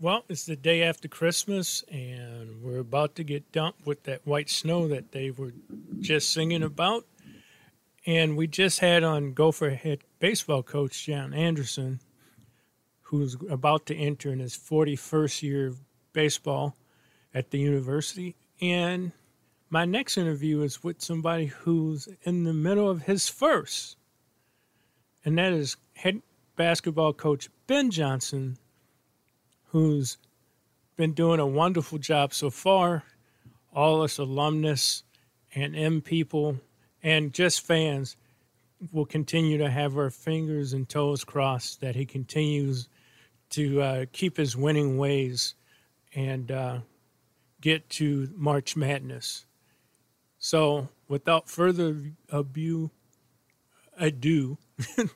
[0.02, 4.50] Well, it's the day after Christmas, and we're about to get dumped with that white
[4.50, 5.52] snow that they were
[6.00, 7.06] just singing about.
[8.04, 12.00] And we just had on Gopher head baseball coach John Anderson,
[13.02, 15.78] who's about to enter in his 41st year of
[16.12, 16.74] baseball
[17.32, 18.34] at the university.
[18.60, 19.12] And
[19.70, 23.96] my next interview is with somebody who's in the middle of his first,
[25.24, 26.22] and that is head
[26.56, 28.58] basketball coach Ben Johnson,
[29.72, 30.18] who's
[30.96, 33.04] been doing a wonderful job so far.
[33.74, 35.02] All us alumnus
[35.54, 36.60] and M people
[37.02, 38.16] and just fans
[38.92, 42.88] will continue to have our fingers and toes crossed that he continues
[43.50, 45.54] to uh, keep his winning ways
[46.14, 46.78] and uh,
[47.60, 49.46] get to March Madness.
[50.38, 52.90] So, without further ado,
[53.96, 54.58] ado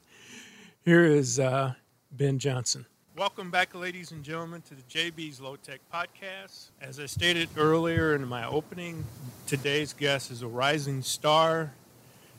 [0.85, 1.75] here is uh,
[2.11, 2.87] Ben Johnson.
[3.17, 6.67] Welcome back, ladies and gentlemen, to the JB's Low Tech Podcast.
[6.83, 9.07] As I stated earlier in my opening,
[9.47, 11.73] today's guest is a rising star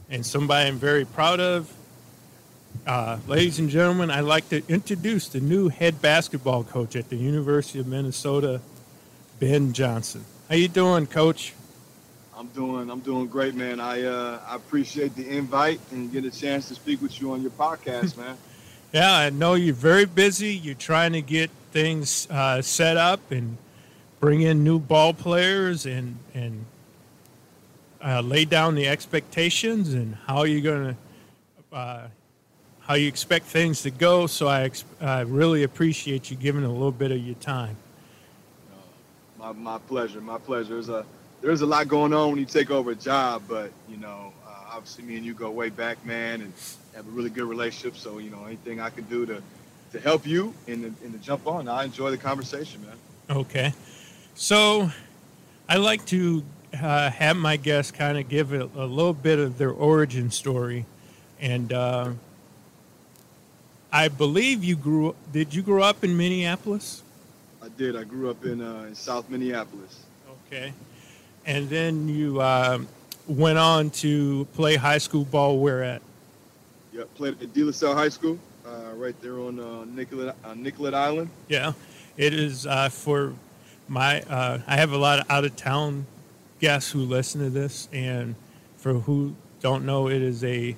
[0.08, 1.74] and somebody I'm very proud of.
[2.86, 7.16] Uh, ladies and gentlemen, I'd like to introduce the new head basketball coach at the
[7.16, 8.62] University of Minnesota,
[9.40, 10.26] Ben Johnson.
[10.48, 11.56] How you doing, Coach?
[12.38, 13.80] I'm doing I'm doing great, man.
[13.80, 17.42] I uh, I appreciate the invite and get a chance to speak with you on
[17.42, 18.38] your podcast, man.
[18.94, 20.56] Yeah, I know you're very busy.
[20.56, 23.58] You're trying to get things uh, set up and
[24.20, 26.66] bring in new ball players and and
[28.02, 32.08] uh, lay down the expectations and how you're going to uh,
[32.80, 34.26] how you expect things to go.
[34.26, 37.76] So I ex- I really appreciate you giving a little bit of your time.
[39.38, 40.76] My my pleasure, my pleasure.
[40.76, 41.06] There's a
[41.42, 44.72] there's a lot going on when you take over a job, but you know, uh,
[44.72, 46.54] obviously me and you go way back, man, and
[46.98, 47.96] have a really good relationship.
[47.96, 49.42] So you know, anything I can do to
[49.92, 53.38] to help you and to, and to jump on, I enjoy the conversation, man.
[53.38, 53.74] Okay.
[54.36, 54.90] So
[55.70, 59.58] I like to uh, have my guests kind of give a, a little bit of
[59.58, 60.86] their origin story.
[61.40, 62.12] And uh,
[63.92, 65.16] I believe you grew.
[65.32, 67.04] Did you grow up in Minneapolis?
[67.62, 67.96] I did.
[67.96, 70.02] I grew up in uh, in South Minneapolis.
[70.48, 70.74] Okay.
[71.46, 72.88] And then you um,
[73.28, 75.60] went on to play high school ball.
[75.60, 76.02] Where at?
[76.98, 80.56] Yep, played at De La Salle High School, uh, right there on uh, Nicollet, uh,
[80.56, 81.30] Nicollet Island.
[81.48, 81.74] Yeah,
[82.18, 83.34] it is uh, for
[83.88, 84.22] my.
[84.22, 86.08] Uh, I have a lot of out of town
[86.60, 88.34] guests who listen to this, and
[88.78, 90.76] for who don't know, it is a.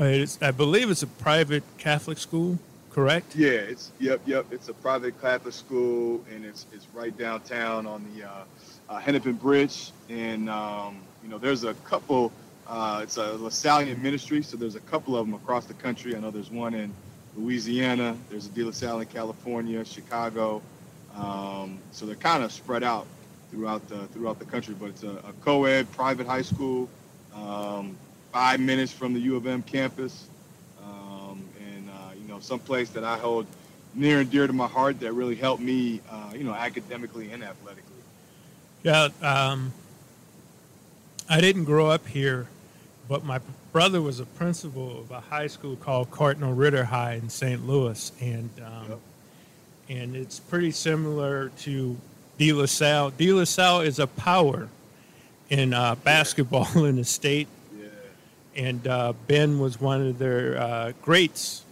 [0.00, 2.58] It is, I believe it's a private Catholic school,
[2.90, 3.36] correct?
[3.36, 4.46] Yeah, it's yep, yep.
[4.50, 8.44] It's a private Catholic school, and it's it's right downtown on the uh,
[8.88, 9.92] uh, Hennepin Bridge.
[10.08, 12.32] And um, you know, there's a couple.
[12.70, 16.14] Uh, it's a Lasallian ministry, so there's a couple of them across the country.
[16.14, 16.94] I know there's one in
[17.36, 18.16] Louisiana.
[18.28, 20.62] There's a De La Salle in California, Chicago.
[21.16, 23.08] Um, so they're kind of spread out
[23.50, 24.76] throughout the throughout the country.
[24.78, 26.88] But it's a, a co-ed private high school,
[27.34, 27.96] um,
[28.32, 30.28] five minutes from the U of M campus,
[30.80, 33.46] um, and uh, you know, someplace that I hold
[33.96, 37.42] near and dear to my heart that really helped me, uh, you know, academically and
[37.42, 37.96] athletically.
[38.84, 39.72] Yeah, um,
[41.28, 42.46] I didn't grow up here,
[43.10, 43.40] but my
[43.72, 47.66] brother was a principal of a high school called Cardinal Ritter High in St.
[47.66, 49.00] Louis, and um,
[49.88, 51.96] and it's pretty similar to
[52.38, 53.10] De La Salle.
[53.10, 54.68] De La Salle is a power
[55.48, 57.48] in uh, basketball in the state,
[58.54, 61.64] and uh, Ben was one of their uh, greats,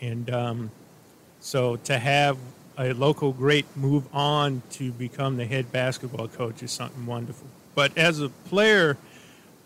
[0.00, 0.70] and um,
[1.40, 2.38] so to have
[2.78, 7.46] a local great move on to become the head basketball coach is something wonderful.
[7.74, 8.96] But as a player,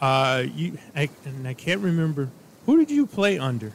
[0.02, 2.28] uh, you I, and I can't remember
[2.66, 3.72] who did you play under.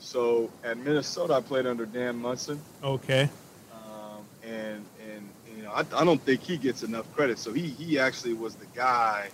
[0.00, 2.60] So at Minnesota, I played under Dan Monson.
[2.82, 3.30] Okay.
[3.72, 7.38] um, and and you know I, I don't think he gets enough credit.
[7.38, 9.30] So he he actually was the guy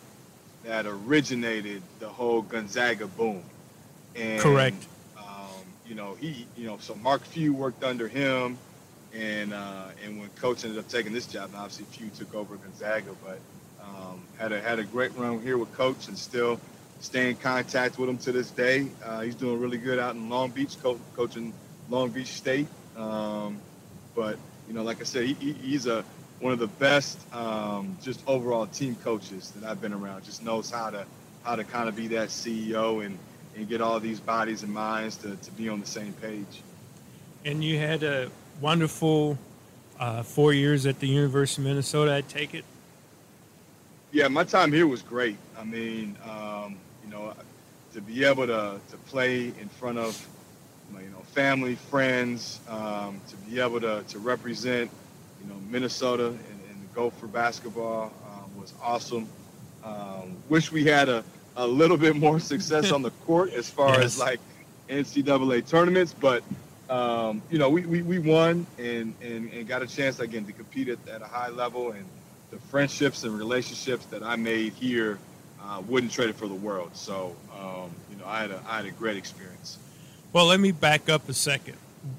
[0.64, 3.42] that originated the whole Gonzaga boom.
[4.14, 4.87] And, Correct.
[5.16, 8.59] Um, you know he you know so Mark Few worked under him,
[9.14, 12.57] and uh, and when Coach ended up taking this job, and obviously Few took over
[12.57, 13.38] Gonzaga, but
[13.88, 16.60] um, had a had a great run here with Coach, and still
[17.00, 18.88] stay in contact with him to this day.
[19.04, 21.52] Uh, he's doing really good out in Long Beach, co- coaching
[21.90, 22.66] Long Beach State.
[22.96, 23.60] Um,
[24.14, 26.04] but you know, like I said, he, he, he's a
[26.40, 30.24] one of the best um, just overall team coaches that I've been around.
[30.24, 31.04] Just knows how to
[31.42, 33.18] how to kind of be that CEO and
[33.56, 36.62] and get all these bodies and minds to, to be on the same page.
[37.44, 39.38] And you had a wonderful
[39.98, 42.14] uh, four years at the University of Minnesota.
[42.14, 42.64] I take it.
[44.14, 45.37] Yeah, my time here was great.
[45.59, 47.35] I mean, um, you know,
[47.94, 50.29] to be able to, to play in front of,
[50.92, 54.88] you know, family, friends, um, to be able to, to represent,
[55.42, 56.38] you know, Minnesota and,
[56.70, 59.27] and Gopher basketball um, was awesome.
[59.83, 61.24] Um, wish we had a,
[61.57, 64.05] a little bit more success on the court as far Yes.
[64.05, 64.38] as like
[64.88, 66.44] NCAA tournaments, but
[66.88, 70.53] um, you know, we, we, we won and, and, and got a chance again to
[70.53, 72.05] compete at, at a high level and
[72.54, 75.18] the friendships and relationships that I made here
[75.60, 76.90] uh, wouldn't trade it for the world.
[76.94, 79.78] So, um, you know, I had a, I had a great experience.
[80.32, 81.76] Well, let me back up a second.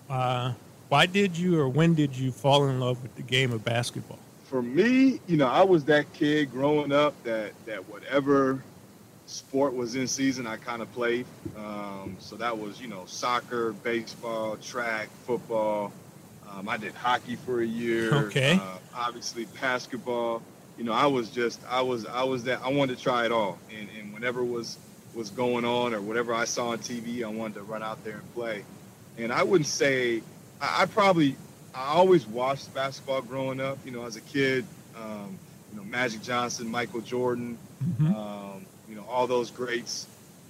[0.10, 0.54] Uh,
[0.90, 4.20] why did you, or when did you fall in love with the game of basketball?
[4.44, 8.62] For me, you know, I was that kid growing up that, that whatever
[9.28, 11.26] sport was in season, I kind of played.
[11.58, 15.94] Um, so that was, you know, soccer, baseball, track, football.
[16.56, 18.14] Um, I did hockey for a year.
[18.28, 18.60] Okay.
[18.62, 20.42] Uh, obviously basketball.
[20.78, 22.62] You know, I was just, I was, I was that.
[22.64, 24.78] I wanted to try it all, and, and whenever was
[25.14, 28.16] was going on or whatever I saw on TV, I wanted to run out there
[28.16, 28.66] and play.
[29.18, 30.22] And I wouldn't say,
[30.60, 31.38] I, I probably,
[31.74, 33.78] I always watched basketball growing up.
[33.86, 34.66] You know, as a kid,
[34.98, 35.38] um,
[35.72, 37.58] you know, Magic Johnson, Michael Jordan,
[38.00, 40.08] um, you know, all those greats.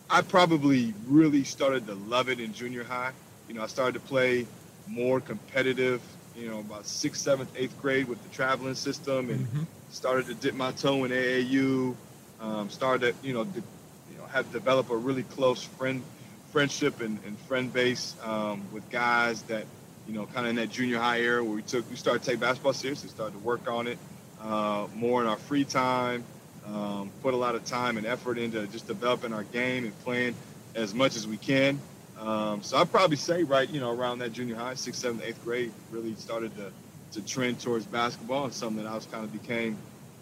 [0.09, 3.11] I probably really started to love it in junior high.
[3.47, 4.47] You know, I started to play
[4.87, 6.01] more competitive,
[6.35, 9.47] you know, about sixth, seventh, eighth grade with the traveling system and
[9.89, 11.95] started to dip my toe in AAU.
[12.41, 13.63] Um, started to, you know, de-
[14.11, 16.03] you know, have developed a really close friend
[16.51, 19.65] friendship and, and friend base um, with guys that,
[20.07, 22.29] you know, kind of in that junior high era where we took, we started to
[22.29, 23.97] take basketball seriously, started to work on it
[24.41, 26.23] uh, more in our free time,
[26.65, 30.35] um, put a lot of time and effort into just developing our game and playing
[30.75, 31.79] as much as we can.
[32.19, 35.43] Um, so I'd probably say right, you know, around that junior high, sixth, seventh, eighth
[35.43, 36.71] grade, really started to,
[37.11, 39.77] to trend towards basketball and something that I was kind of became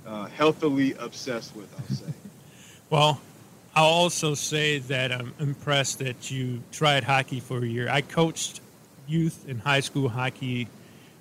[0.07, 2.05] uh, healthily obsessed with, I'll say.
[2.89, 3.19] Well,
[3.75, 7.89] I'll also say that I'm impressed that you tried hockey for a year.
[7.89, 8.61] I coached
[9.07, 10.67] youth and high school hockey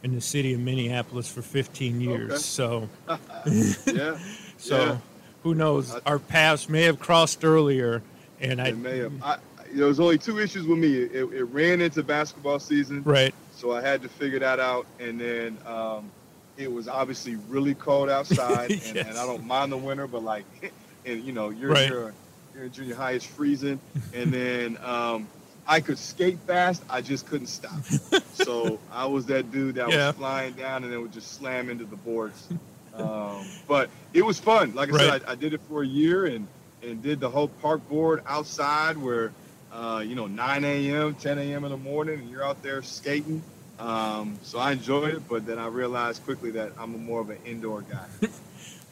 [0.03, 2.31] in the city of Minneapolis for 15 years.
[2.31, 2.39] Okay.
[2.39, 2.89] So,
[3.87, 4.19] yeah.
[4.59, 4.97] so yeah.
[5.45, 5.99] who knows?
[6.05, 8.03] Our paths may have crossed earlier,
[8.41, 9.13] and I may have.
[9.23, 9.39] I,
[9.73, 10.95] there was only two issues with me.
[10.95, 13.35] It, it ran into basketball season, Right.
[13.55, 14.87] so I had to figure that out.
[15.01, 16.11] And then um,
[16.57, 20.45] it was obviously really cold outside, and, and I don't mind the winter, but like,
[21.07, 21.89] and you know, you're Right.
[21.89, 22.13] you're,
[22.55, 23.81] you're in junior high, it's freezing,
[24.15, 25.27] and then um,
[25.67, 27.73] I could skate fast, I just couldn't stop.
[28.35, 30.09] so I was that dude that Yeah.
[30.09, 32.49] was flying down and then would just slam into the boards.
[32.95, 34.75] Um, but it was fun.
[34.75, 35.01] Like I Right.
[35.23, 36.47] said, I, I did it for a year and
[36.83, 39.31] and did the whole park board outside where
[39.73, 41.65] uh, you know 9 a.m., 10 a.m.
[41.65, 43.43] in the morning, and you're out there skating.
[43.79, 47.39] Um, so I enjoyed it, but then I realized quickly that I'm more of an
[47.45, 48.07] indoor guy.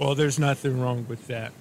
[0.01, 1.53] Well, there's nothing wrong with that.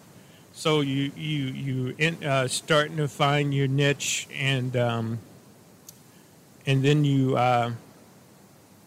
[0.54, 5.20] So you you you in, uh, starting to find your niche, and um,
[6.66, 7.72] and then you uh,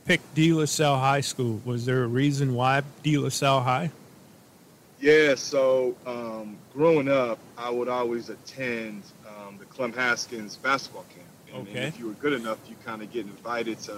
[0.06, 1.60] picked De La Salle High School.
[1.66, 3.90] Was there a reason why De La Salle High?
[5.00, 9.02] Yeah, so um, growing up, I would always attend
[9.74, 11.28] Clem Haskins basketball camp.
[11.54, 13.96] And, and if you were good enough, you kind of get invited to,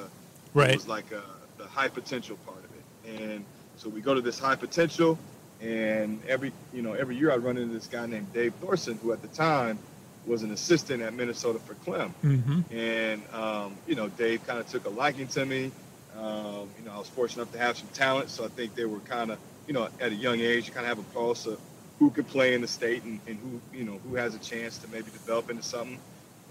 [0.54, 0.70] Right.
[0.70, 1.22] it was like a,
[1.58, 3.20] the high potential part of it.
[3.20, 3.44] And
[3.76, 5.18] so we go to this high potential,
[5.60, 9.12] and every, you know, every year I run into this guy named Dave Thorson, who
[9.12, 9.78] at the time
[10.26, 12.14] was an assistant at Minnesota for Clem.
[12.24, 12.76] Mm-hmm.
[12.76, 15.70] And, um, you know, Dave kind of took a liking to me.
[16.18, 18.84] Um, you know, I was fortunate enough to have some talent, so I think they
[18.84, 21.46] were kind of, you know, at a young age, you kind of have a pulse
[21.46, 21.58] of
[21.98, 24.78] who could play in the state and, and who, you know, who has a chance
[24.78, 25.98] to maybe develop into something.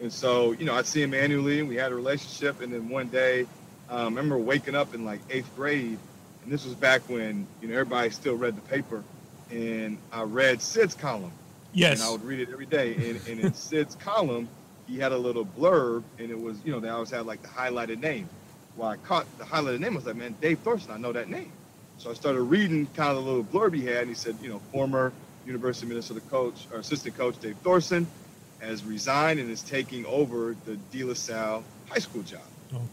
[0.01, 2.61] And so, you know, I'd see him annually, and we had a relationship.
[2.61, 3.41] And then one day,
[3.89, 5.97] um, I remember waking up in like eighth grade,
[6.43, 9.03] and this was back when, you know, everybody still read the paper,
[9.51, 11.31] and I read Sid's column.
[11.73, 11.99] Yes.
[11.99, 12.95] And I would read it every day.
[12.95, 14.47] And, and in Sid's column,
[14.87, 17.47] he had a little blurb, and it was, you know, they always had like the
[17.49, 18.27] highlighted name.
[18.75, 19.93] Well, I caught the highlighted name.
[19.93, 21.51] I was like, man, Dave Thorson, I know that name.
[21.97, 24.49] So I started reading kind of the little blurb he had, and he said, you
[24.49, 25.13] know, former
[25.45, 28.07] University of Minnesota coach or assistant coach Dave Thorson
[28.59, 32.41] has resigned and is taking over the De La Salle high school job.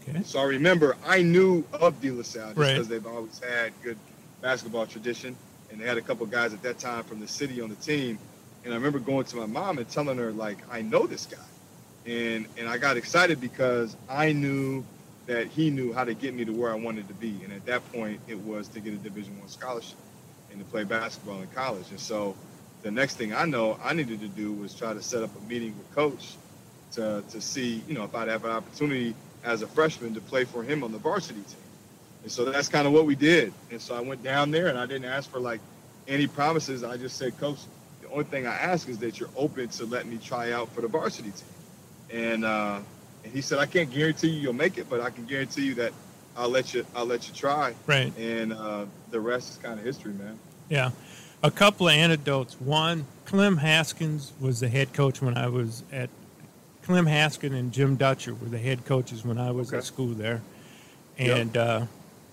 [0.07, 0.21] Okay.
[0.23, 2.73] So I remember I knew of De La Salle just Right.
[2.73, 3.97] because they've always had good
[4.41, 5.35] basketball tradition,
[5.71, 8.19] and they had a couple guys at that time from the city on the team.
[8.63, 11.37] And I remember going to my mom and telling her like, I know this guy,
[12.05, 14.83] and and I got excited because I knew
[15.27, 17.39] that he knew how to get me to where I wanted to be.
[17.43, 19.97] And at that point, it was to get a Division One scholarship
[20.51, 21.89] and to play basketball in college.
[21.89, 22.35] And so
[22.83, 25.49] the next thing I know I needed to do was try to set up a
[25.49, 26.35] meeting with coach
[26.93, 30.45] to, to see, you know, if I'd have an opportunity as a freshman to play
[30.45, 31.57] for him on the varsity team.
[32.23, 33.53] And so that's kind of what we did.
[33.71, 35.61] And so I went down there and I didn't ask for like
[36.07, 36.83] any promises.
[36.83, 37.59] I just said, coach,
[38.01, 40.81] the only thing I ask is that you're open to let me try out for
[40.81, 42.21] the varsity team.
[42.21, 42.79] And, uh,
[43.23, 45.75] and he said, I can't guarantee you you'll make it, but I can guarantee you
[45.75, 45.93] that
[46.35, 47.73] I'll let you, I'll let you try.
[47.87, 48.15] Right.
[48.17, 50.37] And uh, the rest is kind of history, man.
[50.69, 50.91] Yeah.
[51.43, 52.59] A couple of anecdotes.
[52.59, 56.09] One, Clem Haskins was the head coach when I was at
[56.83, 59.77] Clem Haskins and Jim Dutcher were the head coaches when I was Okay.
[59.77, 60.41] at school there.
[61.17, 61.37] Yep.
[61.37, 61.85] And uh,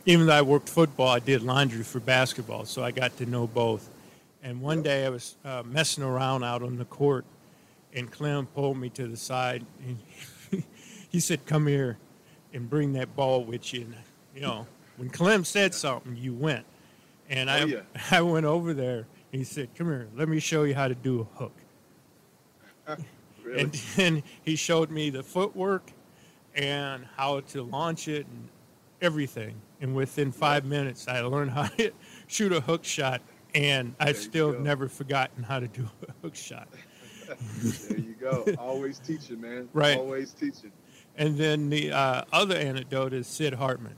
[0.07, 3.46] even though I worked football, I did laundry for basketball, so I got to know
[3.46, 3.88] both.
[4.42, 7.24] And one day I was uh, messing around out on the court,
[7.92, 9.64] and Clem pulled me to the side.
[9.84, 10.62] And
[11.11, 11.99] he said, "Come here
[12.53, 13.94] and bring that ball with you." And,
[14.34, 16.64] you know, when Clem said something, you went.
[17.30, 17.80] And oh, I, Oh, yeah.
[18.11, 19.07] I went over there.
[19.32, 21.53] And he said, "Come here, let me show you how to do a hook."
[23.44, 23.62] Really?
[23.62, 25.90] And then he showed me the footwork
[26.55, 28.49] and how to launch it and
[29.01, 29.55] everything.
[29.80, 31.90] And within five minutes, I learned how to
[32.26, 33.22] shoot a hook shot.
[33.55, 34.59] And I There you still go.
[34.59, 36.68] never forgotten how to do a hook shot.
[37.62, 38.44] there you go.
[38.59, 39.66] Always teaching, man.
[39.72, 39.96] Right.
[39.96, 40.72] Always teaching.
[41.18, 43.96] And then the uh, other anecdote is Sid Hartman,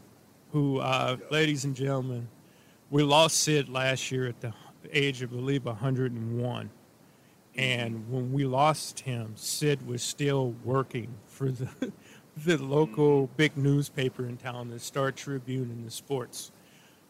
[0.53, 2.27] who, uh, ladies and gentlemen,
[2.91, 4.55] we lost Sid last year at the
[4.91, 6.71] age of, I believe, 101.
[7.57, 11.93] And when we lost him, Sid was still working for the,
[12.39, 16.53] the local big newspaper in town, the Star Tribune and the Sports.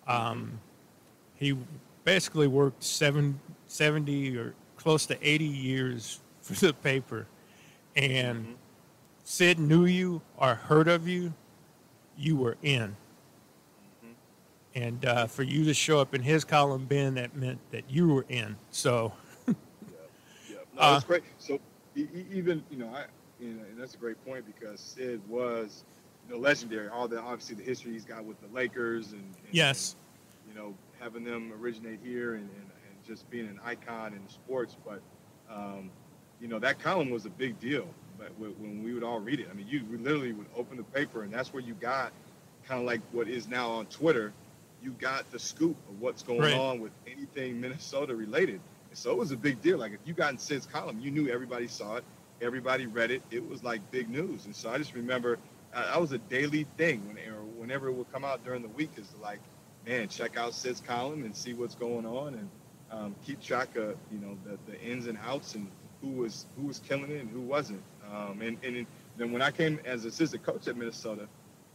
[0.08, 0.58] Um,
[1.36, 1.56] he
[2.02, 3.38] basically worked seven,
[3.68, 7.28] 70 or close to 80 years for the paper.
[7.94, 8.56] And
[9.31, 11.33] Sid knew you or heard of you,
[12.16, 12.97] you were in.
[14.74, 18.09] And uh, for you to show up in his column, Ben, that meant that you
[18.09, 18.57] were in.
[18.72, 19.12] So,
[19.47, 19.55] Yeah,
[20.74, 21.22] no, Uh, that's great.
[21.39, 21.61] So
[21.95, 23.05] e- even you know, I
[23.39, 25.85] you know, and that's a great point because Sid was
[26.26, 26.89] you know legendary.
[26.89, 29.95] All the obviously the history he's got with the Lakers and, and yes,
[30.45, 34.28] and, you know having them originate here and, and, and just being an icon in
[34.28, 34.76] sports.
[34.85, 35.01] But
[35.49, 35.89] um,
[36.41, 37.87] you know that column was a big deal.
[38.21, 41.25] But when we would all read it, I mean, you literally would open the paper
[41.25, 42.12] and that's where you got
[42.68, 44.33] kind of like what is now on Twitter.
[44.85, 46.55] You got the scoop of what's going Right.
[46.55, 48.61] on with anything Minnesota related.
[48.91, 49.79] And so it was a big deal.
[49.79, 52.05] Like if you got in Sid's column, you knew everybody saw it.
[52.43, 53.23] everybody read it.
[53.33, 55.39] It was like big news, and so I just remember
[55.75, 58.68] uh, that was a daily thing when or whenever it would come out during the
[58.71, 59.41] week is like,
[59.87, 62.51] man, check out Sid's column and see what's going on and
[62.91, 65.68] um, keep track of you know the, the ins and outs and
[66.03, 67.83] who was who was killing it and who wasn't.
[68.12, 68.86] Um, and and
[69.16, 71.28] then when I came as assistant coach at Minnesota,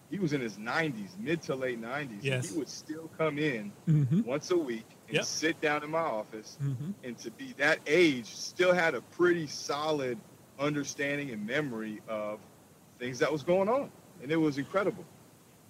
[0.09, 2.19] he was in his 90s, mid to late 90s.
[2.21, 2.49] Yes.
[2.51, 4.25] He would still come in Mhm.
[4.25, 5.25] once a week and Yep.
[5.25, 6.57] sit down in my office.
[6.61, 6.93] Mhm.
[7.03, 10.17] And to be that age, still had a pretty solid
[10.59, 12.39] understanding and memory of
[12.99, 13.91] things that was going on.
[14.21, 15.03] And it was incredible.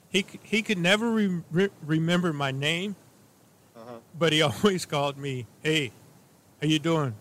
[0.10, 2.96] He he could never re- re- remember my name,
[3.76, 4.00] Uh-huh.
[4.18, 4.42] but he
[4.76, 5.92] always called me, "Hey,
[6.62, 7.16] how you doing?"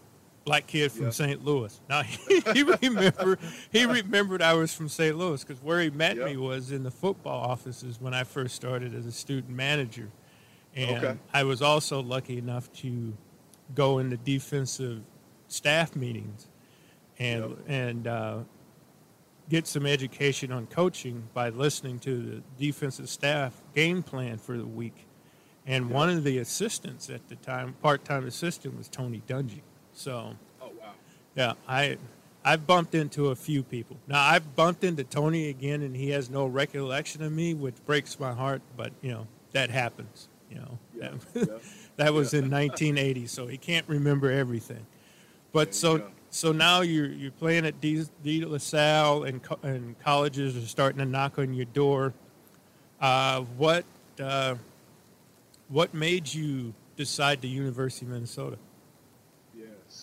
[0.44, 1.10] Black kid from Yeah.
[1.10, 1.44] St.
[1.44, 1.80] Louis.
[1.88, 3.38] Now he, he remembered
[3.72, 5.16] he remembered I was from St.
[5.16, 8.94] Louis because where he met me was in the football offices when I first started
[8.94, 10.10] as a student manager,
[10.74, 11.18] and Okay.
[11.32, 13.14] I was also lucky enough to
[13.74, 15.02] go in the defensive
[15.48, 16.48] staff meetings,
[17.18, 18.38] and and uh,
[19.48, 24.66] get some education on coaching by listening to the defensive staff game plan for the
[24.66, 25.06] week.
[25.66, 29.62] And one of the assistants at the time, part-time assistant, was Tony Dungy.
[29.94, 30.92] So, oh wow,
[31.36, 31.96] yeah, I
[32.44, 33.96] I've bumped into a few people.
[34.06, 38.18] Now I've bumped into Tony again, and he has no recollection of me, which breaks
[38.20, 38.60] my heart.
[38.76, 40.28] But you know that happens.
[40.50, 41.12] You know that,
[41.96, 44.86] that was in 1980, so he can't remember everything.
[45.52, 49.98] But so so now you're you're playing at D, D La Salle, and co- and
[50.00, 52.12] colleges are starting to knock on your door.
[53.00, 53.84] Uh, what
[54.20, 54.56] uh,
[55.68, 58.58] what made you decide to University of Minnesota?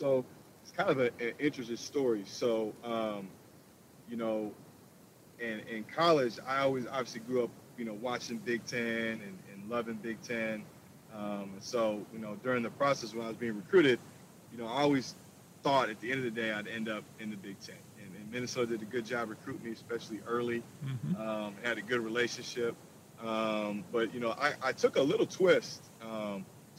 [0.01, 0.25] So
[0.63, 2.23] it's kind of a, an interesting story.
[2.25, 3.27] So, um,
[4.09, 4.51] you know,
[5.39, 9.69] in, in college, I always obviously grew up, you know, watching Big Ten and, and
[9.69, 10.63] loving Big Ten.
[11.15, 13.99] Um, and so, you know, during the process when I was being recruited,
[14.51, 15.13] you know, I always
[15.61, 17.75] thought at the end of the day I'd end up in the Big Ten.
[18.03, 20.63] And, and Minnesota did a good job recruiting me, especially early.
[21.19, 22.75] Um, had a good relationship.
[23.23, 25.83] Um, but, you know, I, I took a little twist.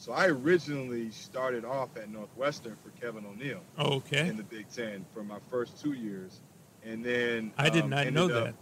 [0.03, 3.61] So I originally started off at Northwestern for Kevin O'Neill.
[3.79, 4.27] Okay.
[4.27, 6.41] In the Big Ten for my first two years,
[6.83, 8.55] and then I did um, not know up- that.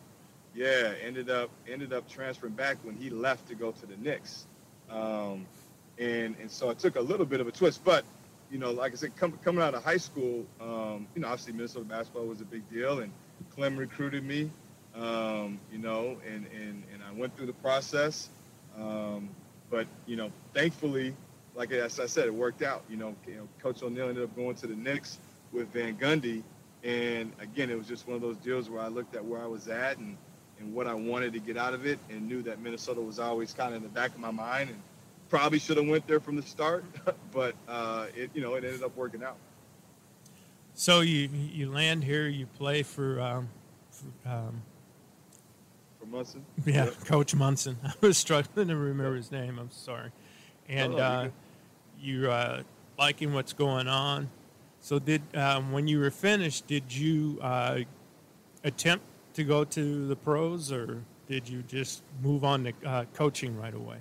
[0.53, 4.45] Yeah, ended up ended up transferring back when he left to go to the Knicks,
[4.91, 5.47] um,
[5.97, 7.83] and and so I took a little bit of a twist.
[7.83, 8.05] But
[8.51, 11.53] you know, like I said, com- coming out of high school, um, you know, obviously
[11.53, 13.11] Minnesota basketball was a big deal, and
[13.55, 14.51] Clem recruited me,
[14.93, 18.29] um, you know, and and and I went through the process.
[18.77, 19.27] Um,
[19.71, 21.15] but you know, thankfully,
[21.55, 22.83] like as I said, it worked out.
[22.89, 25.19] You know, you know, Coach O'Neill ended up going to the Knicks
[25.51, 26.43] with Van Gundy,
[26.83, 29.47] and again, it was just one of those deals where I looked at where I
[29.47, 30.17] was at and
[30.59, 33.51] and what I wanted to get out of it, and knew that Minnesota was always
[33.53, 34.79] kind of in the back of my mind, and
[35.29, 36.83] probably should have went there from the start,
[37.31, 39.37] but uh, it you know it ended up working out.
[40.73, 43.49] So you you land here, you play for, um,
[43.89, 44.61] for um,
[45.99, 47.05] For Monson, yeah, Yep.
[47.05, 47.77] Coach Monson.
[47.83, 49.59] I was struggling to remember his name.
[49.59, 50.11] I'm sorry.
[50.69, 51.29] And No, no, uh,
[52.01, 52.63] you're uh,
[52.97, 54.29] liking what's going on.
[54.79, 57.79] So did um, when you were finished, did you uh,
[58.63, 63.57] attempt to go to the pros, or did you just move on to uh, coaching
[63.57, 63.97] right away?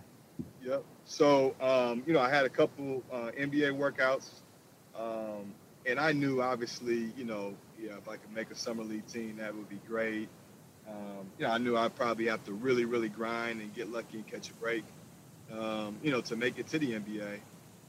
[0.65, 0.85] Yep.
[1.05, 4.31] So, um, you know, I had a couple uh, NBA workouts,
[4.99, 5.53] um,
[5.87, 9.37] and I knew obviously, you know, yeah, if I could make a summer league team,
[9.39, 10.29] that would be great.
[10.89, 14.19] Um, you know, I knew I'd probably have to really, really grind and get lucky
[14.19, 14.85] and catch a break,
[15.53, 17.39] um, you know, to make it to the NBA.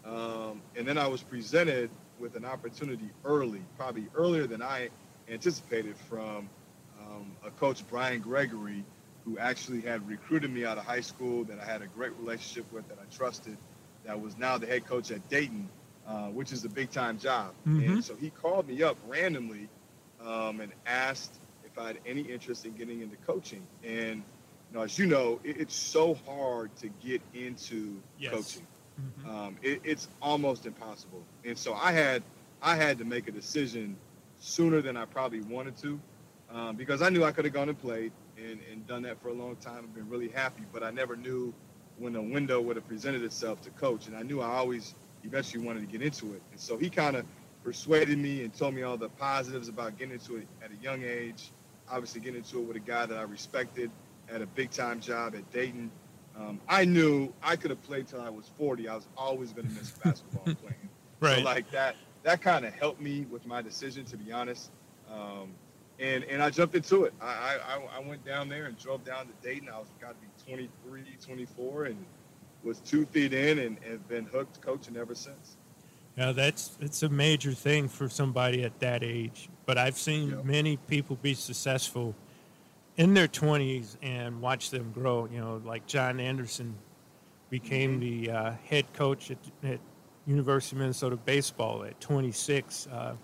[0.05, 1.89] Um, and then I was presented
[2.19, 4.89] with an opportunity early, probably earlier than I
[5.29, 6.49] anticipated from
[6.99, 8.83] um, a coach, Brian Gregory,
[9.25, 12.71] who actually had recruited me out of high school that I had a great relationship
[12.71, 13.57] with, that I trusted,
[14.05, 15.69] that was now the head coach at Dayton,
[16.07, 17.53] uh, which is a big time job.
[17.67, 17.93] Mhm.
[17.93, 19.69] And so he called me up randomly
[20.19, 23.65] um, and asked if I had any interest in getting into coaching.
[23.83, 24.23] And
[24.71, 28.33] you know, as you know, it, it's so hard to get into Yes.
[28.33, 28.67] coaching.
[29.27, 31.23] Um, it, it's almost impossible.
[31.45, 32.23] And so I had
[32.61, 33.95] I had to make a decision
[34.39, 35.99] sooner than I probably wanted to,
[36.51, 39.29] um, because I knew I could have gone and played and, and done that for
[39.29, 40.63] a long time and been really happy.
[40.71, 41.53] But I never knew
[41.97, 45.63] when a window would have presented itself to coach, and I knew I always eventually
[45.63, 46.41] wanted to get into it.
[46.51, 47.25] And so he kind of
[47.63, 51.03] persuaded me and told me all the positives about getting into it at a young
[51.03, 51.51] age.
[51.89, 53.91] Obviously, getting into it with a guy that I respected,
[54.31, 55.91] at a big time job at Dayton.
[56.37, 58.87] Um, I knew I could have played till I was 40.
[58.87, 60.89] I was always going to miss basketball playing.
[61.19, 61.39] Right.
[61.39, 64.71] So like that, that kind of helped me with my decision, to be honest.
[65.11, 65.53] Um,
[65.99, 67.13] and and I jumped into it.
[67.21, 69.69] I, I I- went down there and drove down to Dayton.
[69.69, 72.05] I was got to be 23, 24, and
[72.63, 75.57] was two feet in and, and been hooked coaching ever since.
[76.17, 79.49] Yeah, that's it's a major thing for somebody at that age.
[79.65, 82.15] But I've seen many people be successful
[83.01, 85.27] in their twenties and watch them grow.
[85.31, 86.75] You know, like John Anderson
[87.49, 89.79] became the uh, head coach at, at
[90.27, 92.87] University of Minnesota baseball at 26.
[92.87, 93.15] Uh,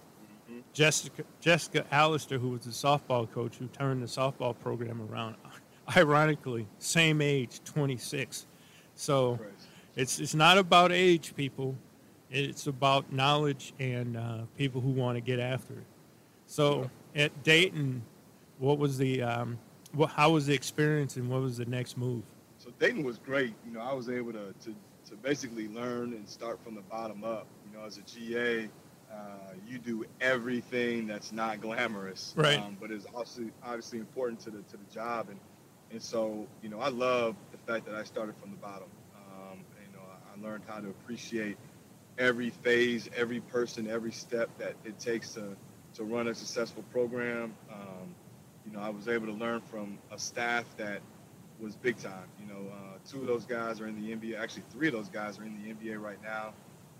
[0.74, 5.36] Jessica Jessica Allister, who was the softball coach, who turned the softball program around,
[5.96, 8.48] ironically, same age, 26.
[8.96, 9.40] So
[9.96, 11.76] it's it's not about age, people.
[12.32, 15.86] It's about knowledge and uh, people who want to get after it.
[16.48, 18.02] So at Dayton,
[18.58, 19.60] what was the um,
[19.94, 22.24] what, how was the experience and what was the next move?
[22.58, 23.54] So Dayton was great.
[23.66, 24.76] You know, I was able to, to,
[25.10, 27.48] to basically learn and start from the bottom up.
[27.66, 28.70] You know, as a GA,
[29.12, 29.16] uh,
[29.68, 32.60] you do everything that's not glamorous, Right.
[32.60, 35.30] Um, but it's also obviously important to the to the job.
[35.30, 35.40] And
[35.92, 38.90] and so you know, I love the fact that I started from the bottom.
[39.16, 41.58] Um, you know, I, I learned how to appreciate
[42.18, 45.56] every phase, every person, every step that it takes to
[45.96, 47.54] to run a successful program.
[47.72, 48.14] Um,
[48.68, 51.02] you know, I was able to learn from a staff that
[51.60, 52.28] was big time.
[52.40, 54.40] You know, uh, two of those guys are in the NBA.
[54.40, 56.54] Actually, three of those guys are in the NBA right now.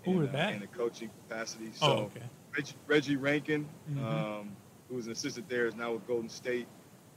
[0.04, 1.70] Who in, were uh, in a coaching capacity.
[1.82, 2.22] Oh, So okay.
[2.56, 4.02] Reggie, Reggie Rankin, Mhm.
[4.02, 4.56] um,
[4.88, 6.66] who was an assistant there, is now with Golden State.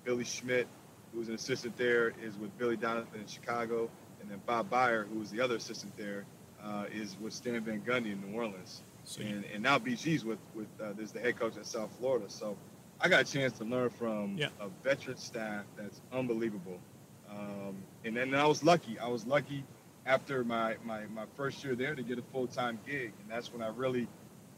[0.04, 0.68] Billy Schmidt,
[1.14, 3.89] who was an assistant there, is with Billy Donovan in Chicago.
[4.22, 6.26] And then Bob Beyer, who was the other assistant there,
[6.64, 8.82] uh, is with Stan Van Gundy in New Orleans.
[9.20, 12.26] And, and now BG's with, with uh, this is the head coach at South Florida.
[12.30, 12.56] So
[13.04, 14.49] I got a chance to learn from Yeah.
[14.60, 16.80] a veteran staff that's unbelievable.
[17.30, 17.76] Um,
[18.06, 18.99] and then I was lucky.
[18.99, 19.64] I was lucky
[20.06, 23.14] after my, my, my first year there to get a full time gig.
[23.22, 24.08] And that's when I really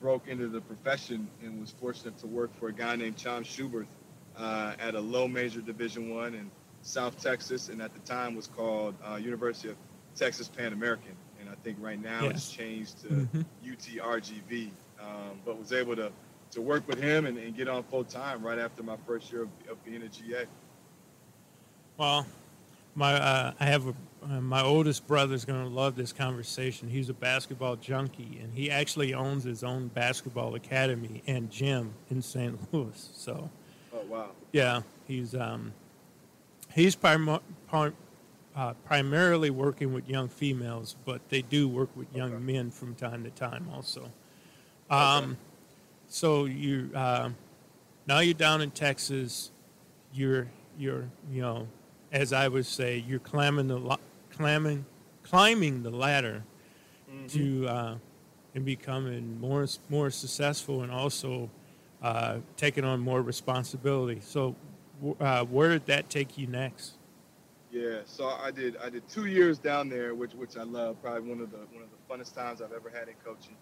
[0.01, 3.85] broke into the profession and was fortunate to work for a guy named Tom Schuberth
[4.37, 6.49] uh, at a low major Division One in
[6.81, 9.77] South Texas, and at the time was called uh, University of
[10.15, 11.15] Texas Pan American.
[11.39, 13.45] And I think right now it's changed to Mhm.
[13.63, 14.69] UTRGV.
[14.99, 16.11] Um, but was able to
[16.53, 19.43] to work with him and, and get on full time right after my first year
[19.43, 20.45] of, of being a GA.
[21.97, 22.25] Well,
[22.95, 23.93] my uh, I have a
[24.23, 26.87] uh, my oldest brother's going to love this conversation.
[26.87, 32.21] He's a basketball junkie, and he actually owns his own basketball academy and gym in
[32.21, 32.57] St.
[32.73, 33.09] Louis.
[33.13, 33.49] So,
[33.93, 34.29] Oh wow.
[34.53, 35.73] yeah, he's um,
[36.73, 37.95] he's prim- prim-
[38.55, 43.23] uh, primarily working with young females, but they do work with young men from time
[43.23, 44.09] to time also.
[44.89, 45.37] Um,
[46.13, 47.29] so you uh,
[48.05, 49.49] now you're down in Texas.
[50.13, 50.47] You're
[50.77, 51.67] you're you know,
[52.11, 53.97] as I would say, you're climbing the
[54.29, 54.85] climbing
[55.23, 56.43] climbing the ladder
[57.29, 57.95] to uh,
[58.53, 61.49] and becoming more more successful and also
[62.03, 64.21] uh, taking on more responsibility.
[64.23, 64.55] So,
[65.19, 66.93] uh, where did that take you next?
[67.71, 71.27] Yeah, so I did I did two years down there, which which I love, probably
[71.27, 73.55] one of the one of the funnest times I've ever had in coaching.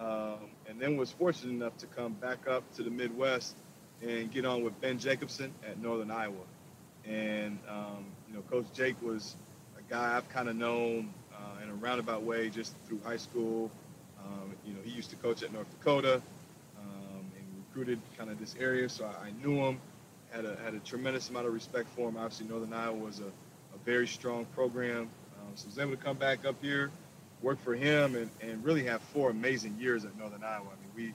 [0.00, 3.56] Um, and then was fortunate enough to come back up to the Midwest
[4.00, 6.34] and get on with Ben Jacobson at Northern Iowa.
[7.04, 9.34] And um, you know, Coach Jake was
[9.76, 13.70] a guy I've kind of known uh, in a roundabout way just through high school.
[14.24, 16.22] Um, you know, he used to coach at North Dakota
[16.78, 19.80] um, and recruited kind of this area, so I, I knew him.
[20.30, 22.18] Had a had a tremendous amount of respect for him.
[22.18, 25.08] Obviously, Northern Iowa was a, a very strong program,
[25.40, 26.90] um, so I was able to come back up here,
[27.42, 30.66] work for him, and, and really have four amazing years at Northern Iowa.
[30.66, 31.14] I mean,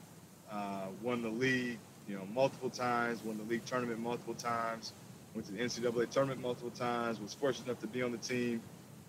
[0.50, 4.92] uh, won the league, you know, multiple times, won the league tournament multiple times,
[5.34, 7.20] went to the NCAA tournament multiple times.
[7.20, 8.62] Was fortunate enough to be on the team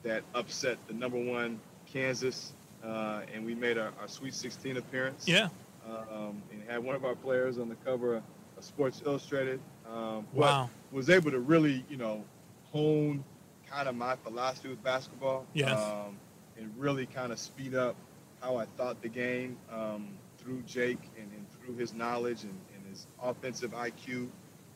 [0.03, 1.59] that upset the number one
[1.91, 2.53] Kansas,
[2.83, 5.27] uh, and we made our, our Sweet 16 appearance.
[5.27, 5.49] Yeah.
[5.87, 8.23] Um, and had one of our players on the cover of,
[8.57, 9.59] of Sports Illustrated.
[9.91, 10.69] Um, Wow.
[10.91, 12.23] Was able to really, you know,
[12.71, 13.23] hone
[13.69, 15.45] kind of my philosophy with basketball.
[15.53, 15.77] Yes.
[15.79, 16.17] Um,
[16.57, 17.95] and really kind of speed up
[18.41, 22.85] how I thought the game um, through Jake and, and through his knowledge and, and
[22.89, 24.27] his offensive IQ.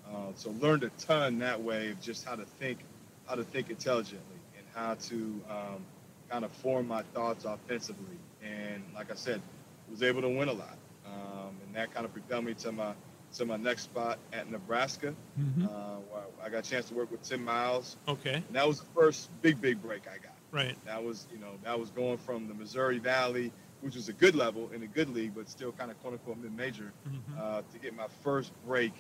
[0.07, 2.79] Uh, so learned a ton that way of just how to think,
[3.27, 5.15] how to think intelligently and how to
[5.49, 5.85] um,
[6.29, 8.17] kind of form my thoughts offensively.
[8.43, 9.41] And like I said,
[9.89, 10.77] was able to win a lot.
[11.05, 12.93] Um, and that kind of propelled me to my
[13.35, 15.13] to my next spot at Nebraska.
[15.39, 15.65] Mhm.
[15.65, 17.95] Uh, where I got a chance to work with Tim Miles.
[18.07, 18.33] Okay.
[18.35, 20.33] And that was the first big, big break I got.
[20.51, 20.75] Right.
[20.85, 24.35] That was, you know, that was going from the Missouri Valley, which was a good
[24.35, 27.39] level in a good league, but still kind of quote unquote mid major, Mhm.
[27.39, 28.93] uh, to get my first break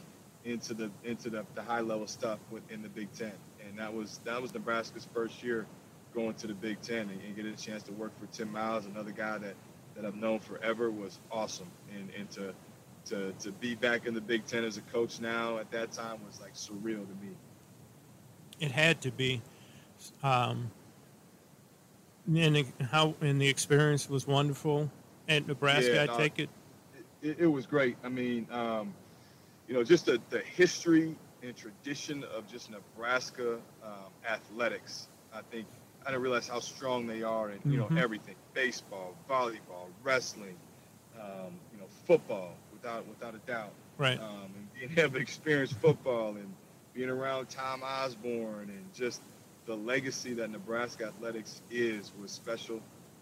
[0.45, 3.33] into the into the, the high level stuff within the Big Ten.
[3.67, 5.65] And that was that was Nebraska's first year
[6.13, 8.85] going to the Big Ten and, and getting a chance to work for Tim Miles,
[8.85, 9.55] another guy that,
[9.95, 11.69] that I've known forever was awesome.
[11.93, 12.53] And and to
[13.05, 16.19] to to be back in the Big Ten as a coach now at that time
[16.25, 17.35] was like surreal to me.
[18.59, 19.41] It had to be.
[20.23, 20.71] Um,
[22.35, 24.89] and it- how and the experience was wonderful,
[25.27, 26.49] At Nebraska, Yeah, I no, take it.
[27.21, 27.97] It, it was great.
[28.03, 28.93] I mean, um,
[29.67, 33.53] you know, just the, the history and tradition of just Nebraska
[33.83, 35.07] um, athletics.
[35.33, 35.67] I think
[36.05, 37.97] I didn't realize how strong they are in you know Mhm.
[37.99, 40.55] everything: baseball, volleyball, wrestling,
[41.19, 43.71] um, you know, football, without without a doubt.
[43.97, 44.19] Right.
[44.19, 46.51] Um, and being able to experience football and
[46.93, 49.21] being around Tom Osborne and just
[49.69, 52.81] the legacy that Nebraska athletics is was special.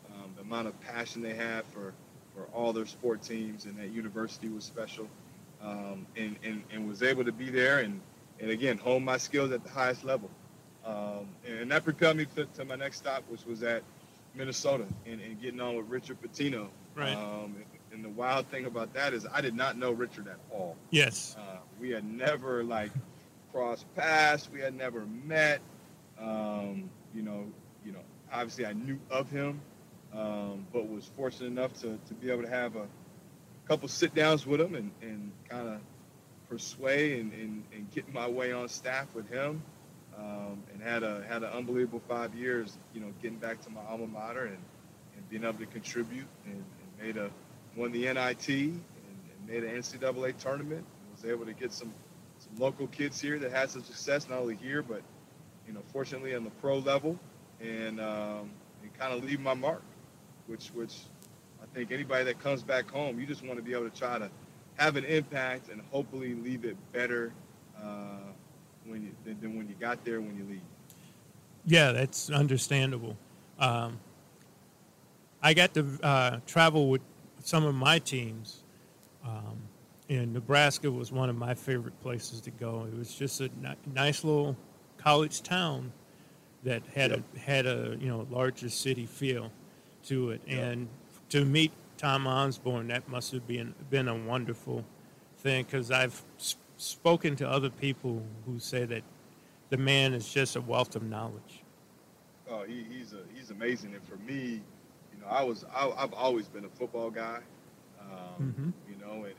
[0.10, 1.93] Um, the amount of passion they have for,
[2.34, 5.10] for all their sport teams and that university was special.
[5.62, 8.00] Um, and, and, and was able to be there and,
[8.39, 10.30] and again, hone my skills at the highest level.
[10.86, 13.84] Um, and that propelled me to, to my next stop, which was at
[14.34, 16.70] Minnesota and, and getting on with Richard Pitino.
[16.95, 17.14] Right.
[17.14, 20.38] Um, and, and the wild thing about that is I did not know Richard at
[20.50, 20.78] all.
[20.91, 21.36] Yes.
[21.38, 22.91] Uh, we had never like
[23.52, 24.50] crossed paths.
[24.50, 25.60] We had never met.
[26.22, 27.45] Um, you know,
[27.86, 27.99] you know.
[28.32, 29.61] Obviously, I knew of him,
[30.13, 32.88] um, but was fortunate enough to, to be able to have a
[33.68, 35.80] couple sit downs with him and, and kind of
[36.49, 39.61] persuade and, and, and get my way on staff with him.
[40.18, 42.76] Um, and had a had an unbelievable five years.
[42.95, 44.57] You know, getting back to my alma mater and,
[45.15, 47.30] and being able to contribute and, and made a
[47.76, 50.84] won the NIT and, and made an NCAA tournament.
[50.84, 51.93] And was able to get some
[52.39, 55.01] some local kids here that had some success not only here but
[55.68, 57.20] you know fortunately on the pro level
[57.59, 58.51] and um,
[58.82, 59.84] and kind of leave my mark,
[60.47, 60.95] which which
[61.61, 64.18] I think anybody that comes back home, you just want to be able to try
[64.18, 64.30] to
[64.76, 67.34] have an impact and hopefully leave it better
[67.82, 68.20] uh,
[68.86, 70.61] when you than, than when you got there when you leave.
[71.65, 73.18] Yeah, that's understandable.
[73.59, 73.99] Um,
[75.41, 77.01] I got to uh, travel with
[77.43, 78.63] some of my teams,
[79.26, 79.57] um,
[80.09, 82.88] and Nebraska was one of my favorite places to go.
[82.91, 84.55] It was just a ni- nice little
[85.08, 85.93] college town
[86.64, 89.51] that had a had a you know larger city feel
[90.03, 90.88] to it, and
[91.30, 94.84] to meet Tom Osborne, that must have been been a wonderful
[95.38, 99.03] thing because I've s- spoken to other people who say that
[99.70, 101.64] the man is just a wealth of knowledge.
[102.49, 104.62] Oh, he, he's a he's amazing, and for me,
[105.14, 107.39] you know, I was I, I've always been a football guy,
[108.01, 108.74] um, Mhm.
[108.89, 109.36] you know, and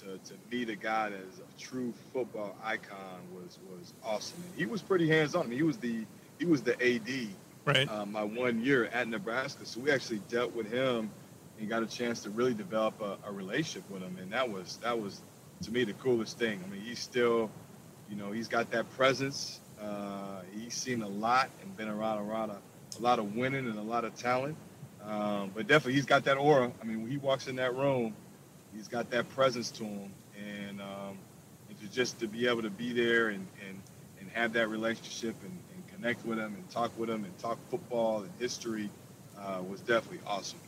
[0.00, 4.42] to, to meet a guy that is a true football icon was was awesome.
[4.50, 5.44] And he was pretty hands on.
[5.44, 6.04] I mean, he was the
[6.38, 7.28] he was the AD
[7.66, 7.88] Right.
[7.90, 11.10] uh, my one year at Nebraska, so we actually dealt with him
[11.58, 14.78] and got a chance to really develop a, a relationship with him, and that was
[14.82, 15.20] that was
[15.62, 16.58] to me the coolest thing.
[16.64, 17.50] I mean, he's still,
[18.08, 19.60] you know, he's got that presence.
[19.80, 22.58] Uh, he's seen a lot and been around around a,
[22.98, 24.56] a lot of winning and a lot of talent.
[25.04, 26.72] Um, but definitely, he's got that aura.
[26.80, 28.14] I mean, when he walks in that room,
[28.74, 31.18] he's got that presence to him, and, um,
[31.68, 33.80] and to just to be able to be there and and,
[34.20, 37.58] and have that relationship and, and connect with him and talk with him and talk
[37.70, 38.90] football and history
[39.38, 40.58] uh, was definitely awesome.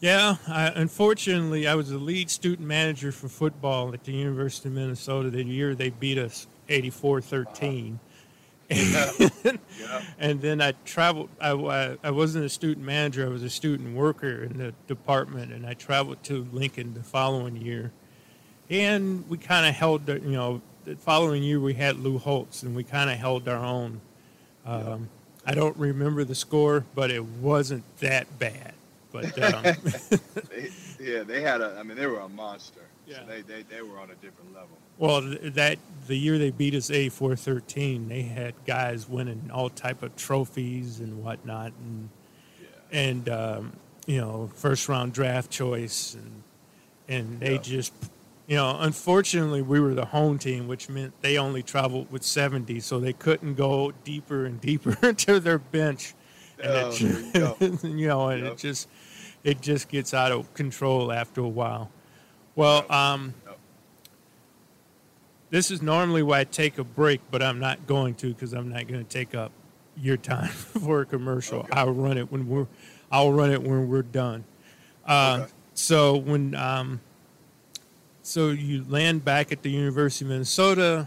[0.00, 4.74] Yeah, I, unfortunately, I was the lead student manager for football at the University of
[4.74, 7.98] Minnesota the year they beat us 84 13.
[10.18, 13.94] And then I traveled, I, I, I wasn't a student manager, I was a student
[13.94, 17.92] worker in the department, and I traveled to Lincoln the following year.
[18.70, 22.62] And we kind of held, the, you know, the following year we had Lou Holtz,
[22.62, 24.00] and we kind of held our own.
[24.64, 25.08] Um,
[25.46, 28.72] I don't remember the score, but it wasn't that bad.
[29.12, 29.62] But um,
[30.50, 31.76] they, yeah, they had a.
[31.78, 32.80] I mean, they were a monster.
[33.06, 33.20] Yeah.
[33.20, 34.76] So they, they they were on a different level.
[34.98, 39.70] Well, that the year they beat us eighty four thirteen, they had guys winning all
[39.70, 42.08] type of trophies and whatnot, and
[42.92, 43.72] and um,
[44.06, 46.42] you know first round draft choice, and
[47.08, 47.92] and they just
[48.46, 52.78] you know unfortunately we were the home team, which meant they only traveled with seventy,
[52.80, 56.14] so they couldn't go deeper and deeper into their bench,
[56.62, 58.52] and Oh, it, you you know, and Yep.
[58.52, 58.88] it just
[59.42, 61.90] it just gets out of control after a while.
[62.56, 63.34] Well, um,
[65.54, 68.70] this is normally why I take a break, but I'm not going to because I'm
[68.70, 69.52] not going to take up
[69.96, 71.64] your time for a commercial.
[71.70, 72.66] I'll run it when we're
[73.12, 74.42] I'll run it when we're done.
[75.06, 77.00] Uh, So when um,
[78.22, 81.06] so you land back at the University of Minnesota,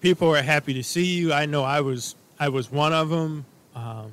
[0.00, 1.32] people are happy to see you.
[1.32, 3.46] I know I was I was one of them.
[3.74, 4.12] Um,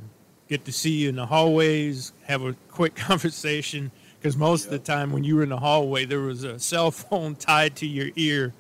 [0.50, 4.80] get to see you in the hallways, have a quick conversation because most of the
[4.80, 8.10] time when you were in the hallway, there was a cell phone tied to your
[8.16, 8.54] ear,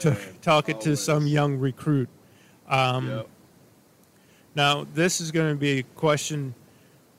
[0.00, 2.08] to talk it to some young recruit.
[2.68, 3.24] Um,
[4.54, 6.54] Now this is going to be a question.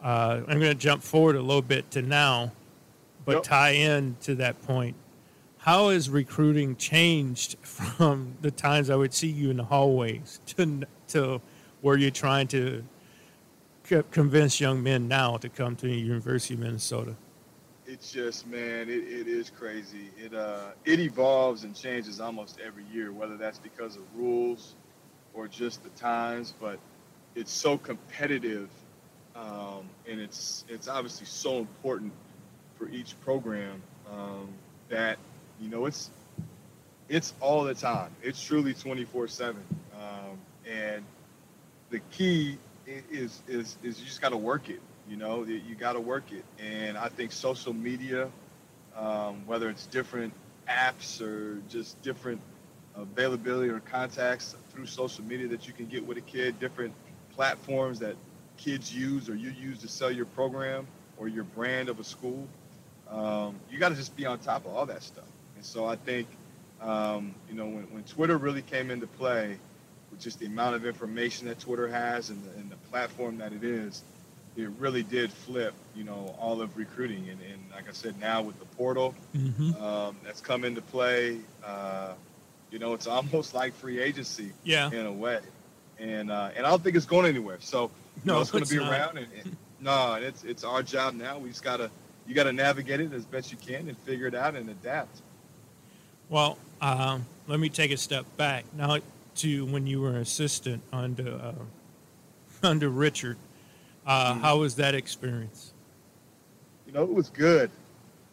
[0.02, 2.52] Uh, I'm going to jump forward a little bit to now,
[3.26, 3.44] but Yep.
[3.44, 4.96] tie in to that point.
[5.60, 10.84] How has recruiting changed from the times I would see you in the hallways to
[11.10, 11.42] to
[11.82, 12.84] where you're trying to
[13.84, 17.16] co- convince young men now to come to the University of Minnesota?
[17.88, 20.12] It's just man, it, it is crazy.
[20.18, 24.76] It uh it evolves and changes almost every year, whether that's because of rules
[25.34, 26.80] or just the times, but
[27.36, 28.70] it's so competitive
[29.38, 32.12] um, and it's it's obviously so important
[32.78, 33.82] for each program
[34.12, 34.50] um,
[34.90, 35.18] that
[35.60, 36.10] you know it's
[37.10, 38.12] it's all the time.
[38.24, 40.38] It's truly 24/7, um,
[40.70, 41.04] and
[41.90, 42.58] the key
[42.88, 44.82] is is is you just got to work it.
[45.10, 48.30] You know, you, got to work it, and I think social media,
[48.96, 50.34] um, whether it's different
[50.70, 52.42] apps or just different
[52.96, 56.94] availability or contacts through social media that you can get with a kid, different
[57.34, 58.16] platforms that
[58.58, 60.86] kids use or you use to sell your program
[61.18, 62.48] or your brand of a school.
[63.10, 65.24] Um, you got to just be on top of all that stuff.
[65.56, 66.28] And so I think,
[66.82, 69.58] um, you know, when, when Twitter really came into play,
[70.12, 73.54] with just the amount of information that Twitter has and the, and the platform that
[73.54, 74.04] it is,
[74.58, 77.30] it really did flip, you know, all of recruiting.
[77.30, 79.80] And, and like I said, now with the portal Mhm.
[79.82, 82.14] um, that's come into play, uh,
[82.72, 84.90] you know, it's almost like free agency Yeah.
[84.92, 85.40] in a way.
[86.00, 87.58] And uh, and I don't think it's going anywhere.
[87.60, 87.92] So
[88.26, 88.92] No, know, it's going to be not.
[88.92, 89.18] around.
[89.20, 91.38] And, and no, and it's it's our job now.
[91.38, 91.90] We just gotta
[92.28, 95.22] you gotta navigate it as best you can and figure it out and adapt.
[96.30, 98.98] Well, um, let me take a step back now
[99.38, 101.54] to when you were an assistant under uh,
[102.68, 103.38] under Richard.
[104.08, 104.42] Uh, Mhm.
[104.42, 105.74] How was that experience?
[106.88, 107.70] you know, it was good.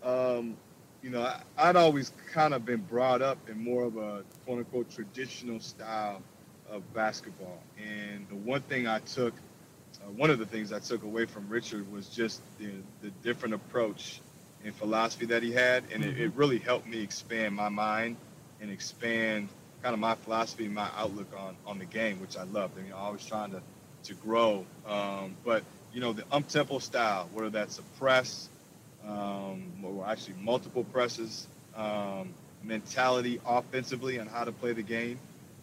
[0.05, 0.57] Um,
[1.03, 4.59] you know, I, I'd always kind of been brought up in more of a quote
[4.61, 6.22] unquote traditional style
[6.70, 7.61] of basketball.
[7.85, 9.35] And the one thing I took,
[10.01, 12.70] uh, one of the things I took away from Richard was just the,
[13.03, 14.20] the different approach
[14.64, 15.83] and philosophy that he had.
[15.93, 18.16] And it, it really helped me expand my mind
[18.61, 19.49] and expand
[19.83, 22.79] kind of my philosophy and my outlook on, on the game, which I loved.
[22.79, 23.61] I mean, I was trying to,
[24.05, 24.64] to grow.
[24.86, 28.48] Um, but, you know, the up-tempo style, whether that's a press,
[29.07, 31.46] um, or actually multiple presses,
[31.76, 32.32] um,
[32.62, 35.18] mentality offensively on how to play the game,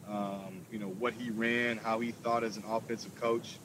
[0.07, 3.57] um, you know, what he ran, how he thought as an offensive coach.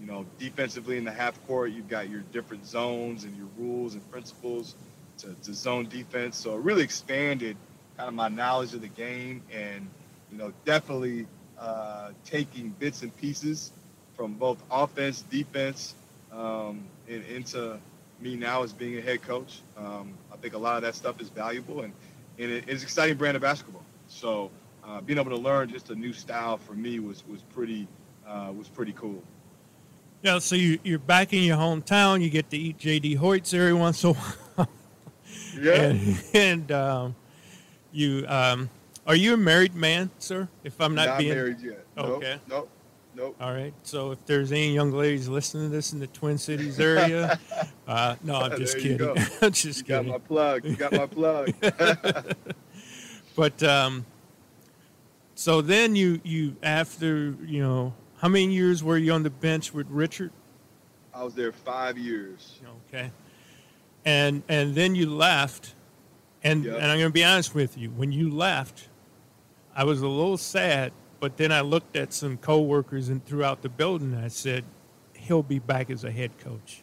[0.00, 3.94] You know, defensively in the half court, you've got your different zones and your rules
[3.94, 4.74] and principles
[5.18, 6.36] to, to zone defense.
[6.36, 7.56] So it really expanded
[7.96, 9.88] kind of my knowledge of the game and,
[10.32, 11.26] you know, definitely
[11.58, 13.70] uh, taking bits and pieces
[14.16, 15.94] from both offense, defense,
[16.32, 17.78] um, and into
[18.20, 19.60] me now as being a head coach.
[19.76, 21.92] Um, I think a lot of that stuff is valuable and,
[22.38, 23.84] and it- it's an exciting brand of basketball.
[24.08, 24.50] So
[24.86, 27.86] uh, being able to learn just a new style for me was was pretty
[28.26, 29.22] uh, was pretty cool.
[30.22, 32.20] Yeah, so you, you're back in your hometown.
[32.22, 34.68] You get to eat JD Hoyts every once in a while.
[35.58, 35.72] Yeah.
[35.72, 37.16] And, and um,
[37.92, 38.68] you um,
[39.06, 40.48] are you a married man, sir?
[40.64, 41.84] If I'm not, Not being married yet.
[41.96, 42.38] Okay.
[42.48, 42.48] Nope.
[42.48, 42.68] Nope.
[43.20, 43.74] All right.
[43.82, 47.38] So if there's any young ladies listening to this in the Twin Cities area,
[47.86, 49.14] uh, no, I'm just There you kidding.
[49.14, 49.14] go.
[49.42, 50.64] I'm just You got my plug.
[50.64, 51.52] You got my plug.
[53.34, 54.04] But um,
[55.34, 59.72] so then you you after you know how many years were you on the bench
[59.72, 60.30] with Richard?
[61.14, 62.60] I was there five years.
[62.92, 63.10] Okay.
[64.04, 65.74] And and then you left,
[66.44, 66.74] and Yep.
[66.74, 67.88] and I'm going to be honest with you.
[67.90, 68.88] When you left,
[69.74, 70.92] I was a little sad,
[71.22, 74.12] but then I looked at some coworkers and throughout the building.
[74.12, 74.64] I said,
[75.14, 76.82] he'll be back as a head coach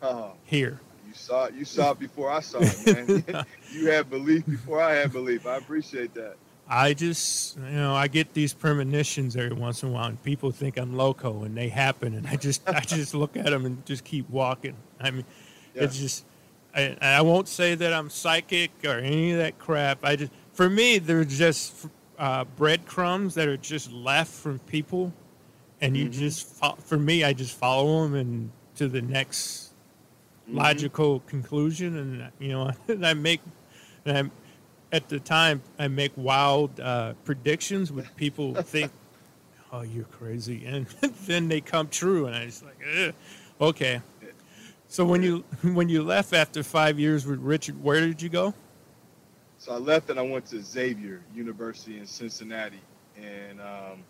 [0.00, 0.78] Oh, here.
[1.08, 1.54] you saw it.
[1.54, 3.44] You saw it before I saw it, man.
[3.72, 5.44] you had belief before I had belief.
[5.44, 6.36] I appreciate that.
[6.68, 10.52] I just, you know, I get these premonitions every once in a while, and people
[10.52, 13.84] think I'm loco, and they happen, and I just, I just look at them and
[13.84, 14.76] just keep walking.
[15.00, 15.24] I mean,
[15.74, 16.24] it's just,
[16.76, 20.04] I, I won't say that I'm psychic or any of that crap.
[20.04, 21.88] I just, for me, they're just
[22.18, 25.12] uh, breadcrumbs that are just left from people,
[25.80, 29.72] and you just, fo- for me, I just follow them and to the next
[30.48, 33.40] logical conclusion, and you know, and I make,
[34.04, 34.30] and I
[34.96, 38.90] at the time I make wild uh, predictions which people think,
[39.72, 40.86] "Oh, you're crazy," and
[41.26, 43.14] then they come true, and I just like, Ugh.
[43.60, 44.00] okay.
[44.88, 48.54] So when you when you left after five years with Richard, where did you go?
[49.68, 52.80] So I left and I went to Xavier University in Cincinnati,
[53.22, 54.02] and um,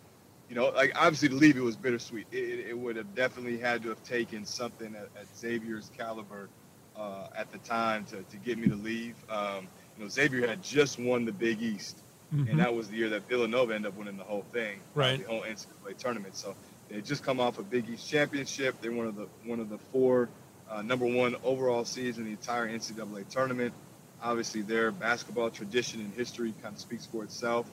[0.48, 2.28] you know, like obviously to leave it was bittersweet.
[2.30, 6.48] It, it, would have definitely had to have taken something at, at Xavier's caliber
[6.96, 9.16] uh, at the time to, to get me to leave.
[9.28, 11.98] Um, you know, Xavier had just won the Big East,
[12.32, 12.50] Mhm.
[12.50, 15.18] and that was the year that Villanova ended up winning the whole thing, uh, Right.
[15.18, 16.36] The whole NCAA tournament.
[16.36, 16.54] So
[16.88, 18.80] they had just come off a Big East championship.
[18.80, 20.28] They're one of the one of the four
[20.70, 23.74] uh, number one overall seeds in the entire NCAA tournament.
[24.22, 27.66] Obviously, their basketball tradition and history kind of speaks for itself.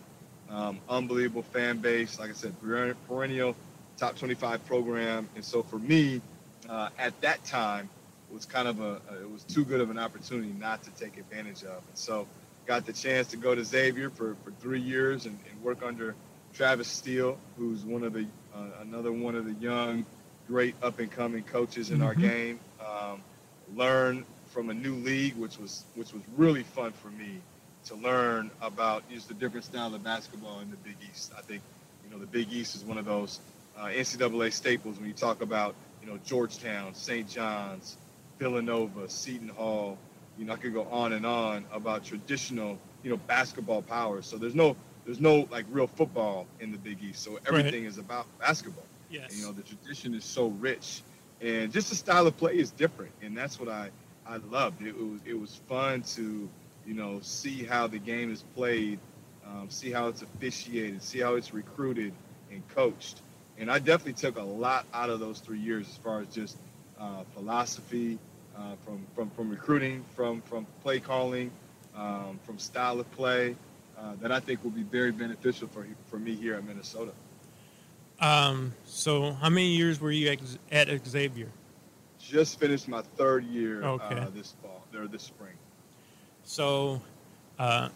[0.49, 2.53] Um, unbelievable fan base, like I said,
[3.07, 3.55] perennial
[3.97, 5.27] top 25 program.
[5.35, 6.21] And so for me,
[6.69, 7.89] uh, at that time,
[8.29, 11.17] it was kind of a, it was too good of an opportunity not to take
[11.17, 11.77] advantage of.
[11.87, 12.27] And so
[12.67, 16.15] got the chance to go to Xavier for, for three years and, and work under
[16.53, 18.25] Travis Steele, who's one of the,
[18.55, 20.05] uh, another one of the young,
[20.47, 22.21] great up and coming coaches in our Mhm.
[22.21, 22.59] game.
[22.85, 23.21] Um,
[23.75, 24.25] learn
[24.55, 27.41] from a new league, which was, which was really fun for me
[27.83, 31.33] to learn about just the different style of basketball in the Big East.
[31.37, 31.61] I think,
[32.05, 33.41] you know, the Big East is one of those
[33.77, 37.29] uh, NCAA staples when you talk about, you know, Georgetown, St.
[37.29, 37.97] John's,
[38.39, 39.97] Villanova, Seton Hall.
[40.39, 44.25] You know, I could go on and on about traditional, you know, basketball powers.
[44.25, 47.23] So there's no, there's no like real football in the Big East.
[47.23, 48.85] So everything is about basketball.
[49.09, 49.37] Yes.
[49.37, 51.03] You know, the tradition is so rich,
[51.41, 53.91] and just the style of play is different, and that's what I
[54.27, 54.81] I loved.
[54.81, 56.49] It was it was fun to
[56.85, 58.99] you know see how the game is played,
[59.45, 62.13] um, see how it's officiated, see how it's recruited
[62.51, 63.21] and coached,
[63.57, 66.57] and I definitely took a lot out of those three years as far as just
[66.99, 68.17] uh, philosophy,
[68.57, 71.51] uh, from from from recruiting, from from play calling,
[71.95, 73.55] um, from style of play.
[73.97, 77.11] Uh, that I think will be very beneficial for for me here at Minnesota.
[78.19, 81.49] Um, so how many years were you ex- at Xavier?
[82.27, 84.17] Just finished my third year Okay.
[84.19, 85.53] uh, this fall or this spring.
[86.43, 87.01] So,
[87.59, 87.89] uh,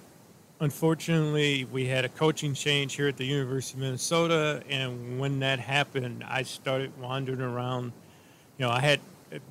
[0.60, 5.60] unfortunately, we had a coaching change here at the University of Minnesota, and when that
[5.60, 7.92] happened, I started wandering around.
[8.58, 9.00] You know, I had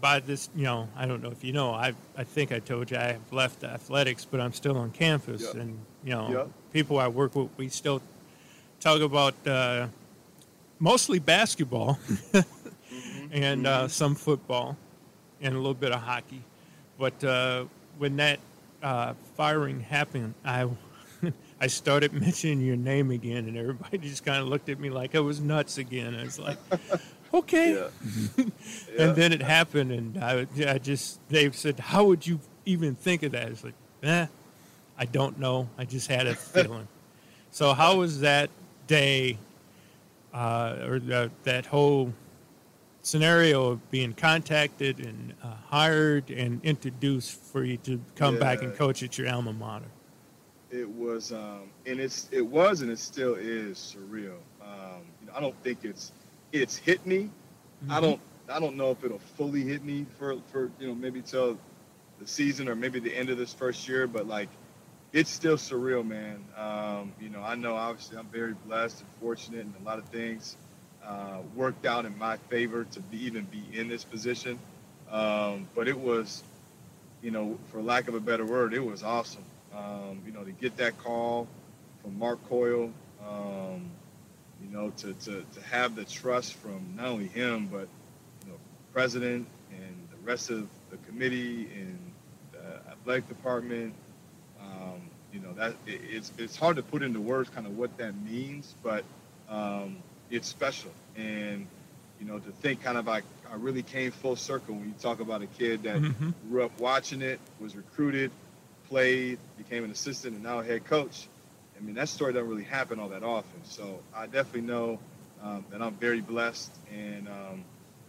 [0.01, 2.91] by this, you know, I don't know if you know, I I think I told
[2.91, 5.55] you I have left athletics, but I'm still on campus, Yep.
[5.55, 6.49] and you know, Yep.
[6.72, 8.01] people I work with, we still
[8.81, 9.89] talk about uh,
[10.79, 11.99] mostly basketball
[13.33, 14.76] and uh, some football
[15.41, 16.43] and a little bit of hockey.
[16.99, 17.66] But uh,
[17.99, 18.41] when that
[18.83, 20.68] uh, firing happened, I
[21.61, 25.14] I started mentioning your name again, and everybody just kind of looked at me like
[25.14, 26.14] I was nuts again.
[26.14, 26.59] I was like,
[27.35, 27.89] okay.
[28.99, 33.22] and then it happened, and I, I just they said, how would you even think
[33.22, 33.49] of that?
[33.49, 34.26] It's like, eh,
[34.99, 35.68] I don't know.
[35.79, 36.89] I just had a feeling.
[37.51, 38.51] so how was that
[38.87, 39.39] day,
[40.33, 42.12] uh, or that whole
[43.09, 48.75] scenario of being contacted and uh, hired and introduced for you to come back and
[48.77, 49.87] coach at your alma mater?
[50.71, 54.37] It was, um, and it's it was, and it still is surreal.
[54.61, 56.13] Um, you know, I don't think it's
[56.53, 57.31] it's hit me.
[57.89, 58.03] I Mhm.
[58.03, 61.57] don't I don't know if it'll fully hit me for for you know maybe till
[62.21, 64.51] the season or maybe the end of this first year, but like
[65.15, 66.45] it's still surreal, man.
[66.55, 70.05] Um, you know, I know obviously I'm very blessed and fortunate, and a lot of
[70.11, 70.59] things
[71.09, 74.59] uh, worked out in my favor to be, even be in this position.
[75.11, 76.43] Um, but it was,
[77.23, 79.45] you know, for lack of a better word, it was awesome.
[79.75, 81.49] Um, you know, to get that call
[82.03, 82.93] from Mark Coyle,
[83.27, 83.91] um,
[84.63, 87.89] you know, to, to, to have the trust from not only him, but,
[88.45, 88.59] you know,
[88.93, 91.99] president and the rest of the committee and
[92.53, 93.95] the athletic department,
[94.61, 95.01] um,
[95.33, 98.15] you know, that it, it's, it's hard to put into words kind of what that
[98.23, 99.05] means, but
[99.49, 99.97] um,
[100.31, 100.91] it's special.
[101.16, 101.66] And,
[102.20, 105.20] you know, to think kind of I, I really came full circle when you talk
[105.20, 106.35] about a kid that Mhm.
[106.49, 108.31] grew up watching it, was recruited,
[108.89, 111.29] played, became an assistant, and now a head coach.
[111.76, 113.64] I mean, that story doesn't really happen all that often.
[113.64, 114.99] So I definitely know
[115.43, 117.64] um, that I'm very blessed, and um,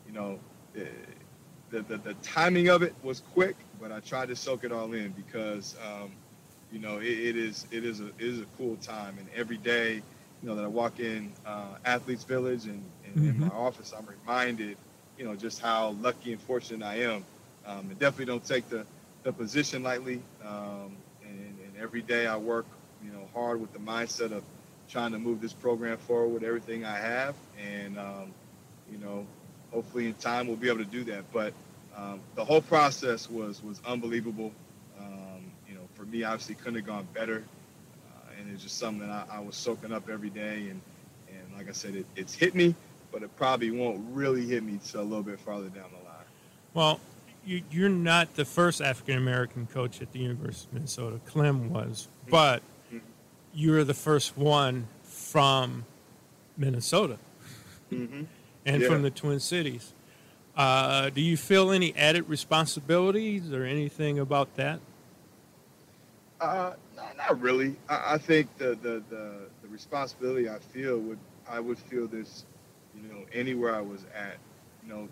[0.07, 0.39] you know,
[0.73, 0.87] the,
[1.69, 4.91] the, the the timing of it was quick, but I tried to soak it all
[4.93, 6.11] in because um,
[6.71, 9.57] you know it, it is it is a it is a cool time, and every
[9.57, 10.01] day,
[10.41, 14.05] you know, that I walk in uh, Athletes Village and, and in my office, I'm
[14.05, 14.77] reminded,
[15.17, 17.25] you know, just how lucky and fortunate I am.
[17.65, 18.85] Um, and definitely don't take the,
[19.23, 20.21] the position lightly.
[20.45, 22.65] Um, and, and every day I work,
[23.03, 24.43] you know, hard with the mindset of
[24.89, 27.35] trying to move this program forward with everything I have.
[27.61, 28.33] And, um,
[28.91, 29.25] you know,
[29.71, 31.23] hopefully in time we'll be able to do that.
[31.31, 31.53] But
[31.95, 34.51] um, the whole process was was unbelievable.
[34.99, 37.43] Um, you know, for me, obviously couldn't have gone better.
[38.39, 40.69] And it's just something that I, I was soaking up every day.
[40.69, 40.81] And,
[41.29, 42.73] and like I said, it, it's hit me,
[43.11, 46.25] but it probably won't really hit me till a little bit farther down the line.
[46.73, 46.99] Well,
[47.45, 51.19] you, you're not the first African American coach at the University of Minnesota.
[51.25, 52.61] Clem was, but
[53.53, 55.85] you're the first one from
[56.57, 57.17] Minnesota
[57.91, 58.23] Mm-hmm.
[58.67, 58.87] and Yeah.
[58.87, 59.93] from the Twin Cities.
[60.55, 64.79] Uh, do you feel any added responsibilities or anything about that?
[66.39, 66.73] Uh,
[67.17, 67.75] not, really.
[67.89, 71.19] I, I think the, the, the, the responsibility I feel would
[71.49, 72.45] I would feel this,
[72.95, 74.37] you know, anywhere I was at.
[74.83, 75.09] You know,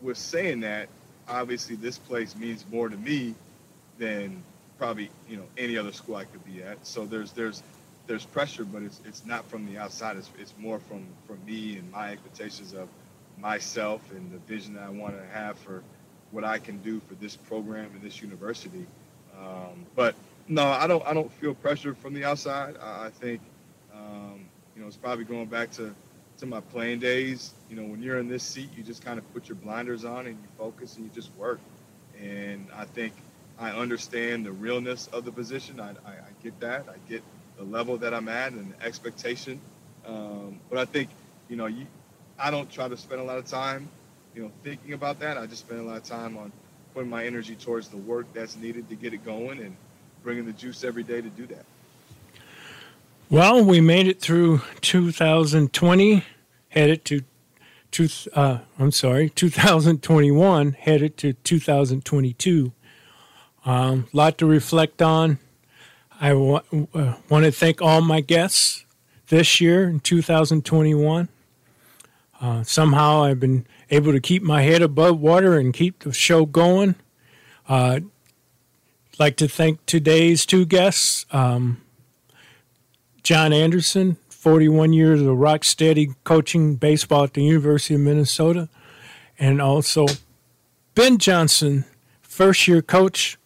[0.00, 0.88] with saying that,
[1.28, 3.34] obviously this place means more to me
[3.98, 4.42] than
[4.78, 6.86] probably you know any other school I could be at.
[6.86, 7.62] So there's there's
[8.06, 10.16] there's pressure, but it's it's not from the outside.
[10.16, 12.88] It's it's more from from me and my expectations of
[13.38, 15.82] myself and the vision that I want to have for
[16.30, 18.86] what I can do for this program and this university.
[19.38, 20.14] Um, but
[20.48, 22.76] no, I don't I don't feel pressure from the outside.
[22.80, 23.40] I, think
[23.94, 25.94] um, you know it's probably going back to
[26.38, 27.54] to my playing days.
[27.70, 30.26] You know, when you're in this seat, you just kind of put your blinders on
[30.26, 31.60] and you focus and you just work.
[32.20, 33.14] And I think
[33.58, 35.80] I understand the realness of the position.
[35.80, 36.86] I, I, I get that.
[36.88, 37.22] I get
[37.56, 39.60] the level that I'm at and the expectation.
[40.06, 41.08] Um, but I think,
[41.48, 41.86] you know, you,
[42.38, 43.88] I don't try to spend a lot of time,
[44.34, 45.38] you know, thinking about that.
[45.38, 46.52] I just spend a lot of time on
[46.92, 49.76] putting my energy towards the work that's needed to get it going and
[50.24, 51.64] bringing the juice every day to do that.
[53.30, 56.24] Well, we made it through 2020,
[56.70, 57.20] headed to,
[58.32, 62.72] uh, I'm sorry, 2021, headed to 2022.
[63.66, 65.38] A um, lot to reflect on.
[66.20, 68.84] I w- uh, want to thank all my guests
[69.28, 71.28] this year in 2021.
[72.40, 76.46] Uh, somehow I've been able to keep my head above water and keep the show
[76.46, 76.94] going.
[79.16, 81.24] Like to thank today's two guests.
[81.30, 81.80] Um,
[83.22, 88.68] John Anderson, 41 years of rock steady coaching baseball at the University of Minnesota,
[89.38, 90.06] and also
[90.96, 91.84] Ben Johnson,
[92.22, 93.38] first year coach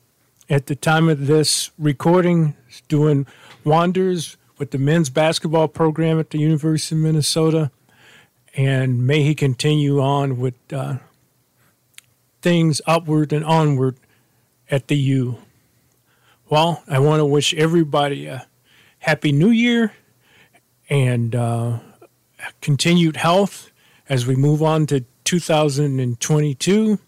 [0.48, 2.56] at the time of this recording,
[2.88, 3.26] doing
[3.62, 7.70] wonders with the men's basketball program at the University of Minnesota.
[8.56, 10.96] And may he continue on with uh,
[12.40, 13.96] things upward and onward
[14.70, 15.38] at the U.
[16.50, 18.46] Well, I want to wish everybody a
[19.00, 19.92] happy new year
[20.88, 21.80] and uh,
[22.62, 23.70] continued health
[24.08, 26.98] as we move on to 2022.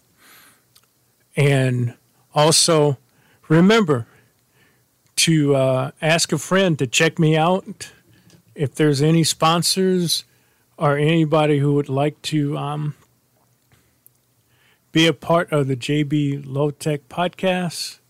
[1.35, 1.95] And
[2.35, 2.99] also
[3.47, 4.05] remember
[5.15, 7.91] to uh, ask a friend to check me out
[8.53, 10.23] if there's any sponsors
[10.77, 12.93] or anybody who would like to um,
[14.91, 18.00] be a part of the JB Low Tech podcast.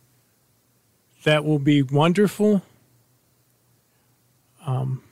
[1.23, 2.63] That will be wonderful.
[4.65, 5.03] Um,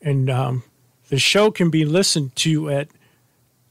[0.00, 0.62] and um,
[1.08, 2.88] the show can be listened to at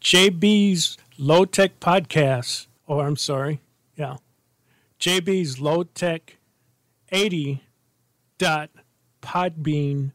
[0.01, 3.61] JB's Low Tech Podcast, or I'm sorry,
[3.95, 4.17] yeah,
[4.99, 6.37] JB's Low Tech
[7.11, 7.63] 80
[8.37, 8.69] dot
[9.21, 10.11] Podbean,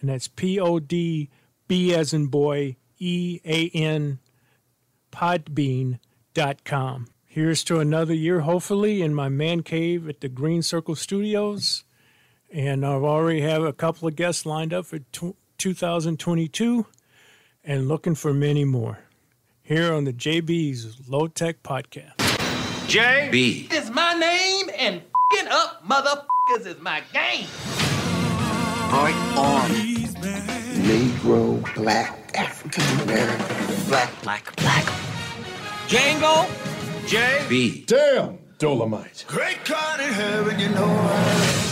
[0.00, 1.28] and that's P O D
[1.68, 4.18] B as in boy E A N
[5.10, 7.08] Podbean.com.
[7.34, 11.84] Here's to another year, hopefully, in my man cave at the Green Circle Studios
[12.52, 16.86] and I've already have a couple of guests lined up for t- 2022
[17.64, 18.98] and looking for many more
[19.62, 22.12] here on the JB's Low Tech Podcast.
[22.88, 25.00] JB is my name and
[25.32, 27.46] fing up motherfuckers is my game.
[28.92, 29.70] Right arm.
[30.82, 34.84] Negro, black, African American, black, black, black.
[35.88, 36.71] Django,
[37.06, 37.86] JB.
[37.86, 39.24] Damn, Dolomite.
[39.26, 41.62] Great God in heaven, you know I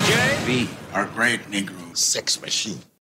[0.00, 0.68] JB.
[0.94, 2.80] Our great Negro sex machine.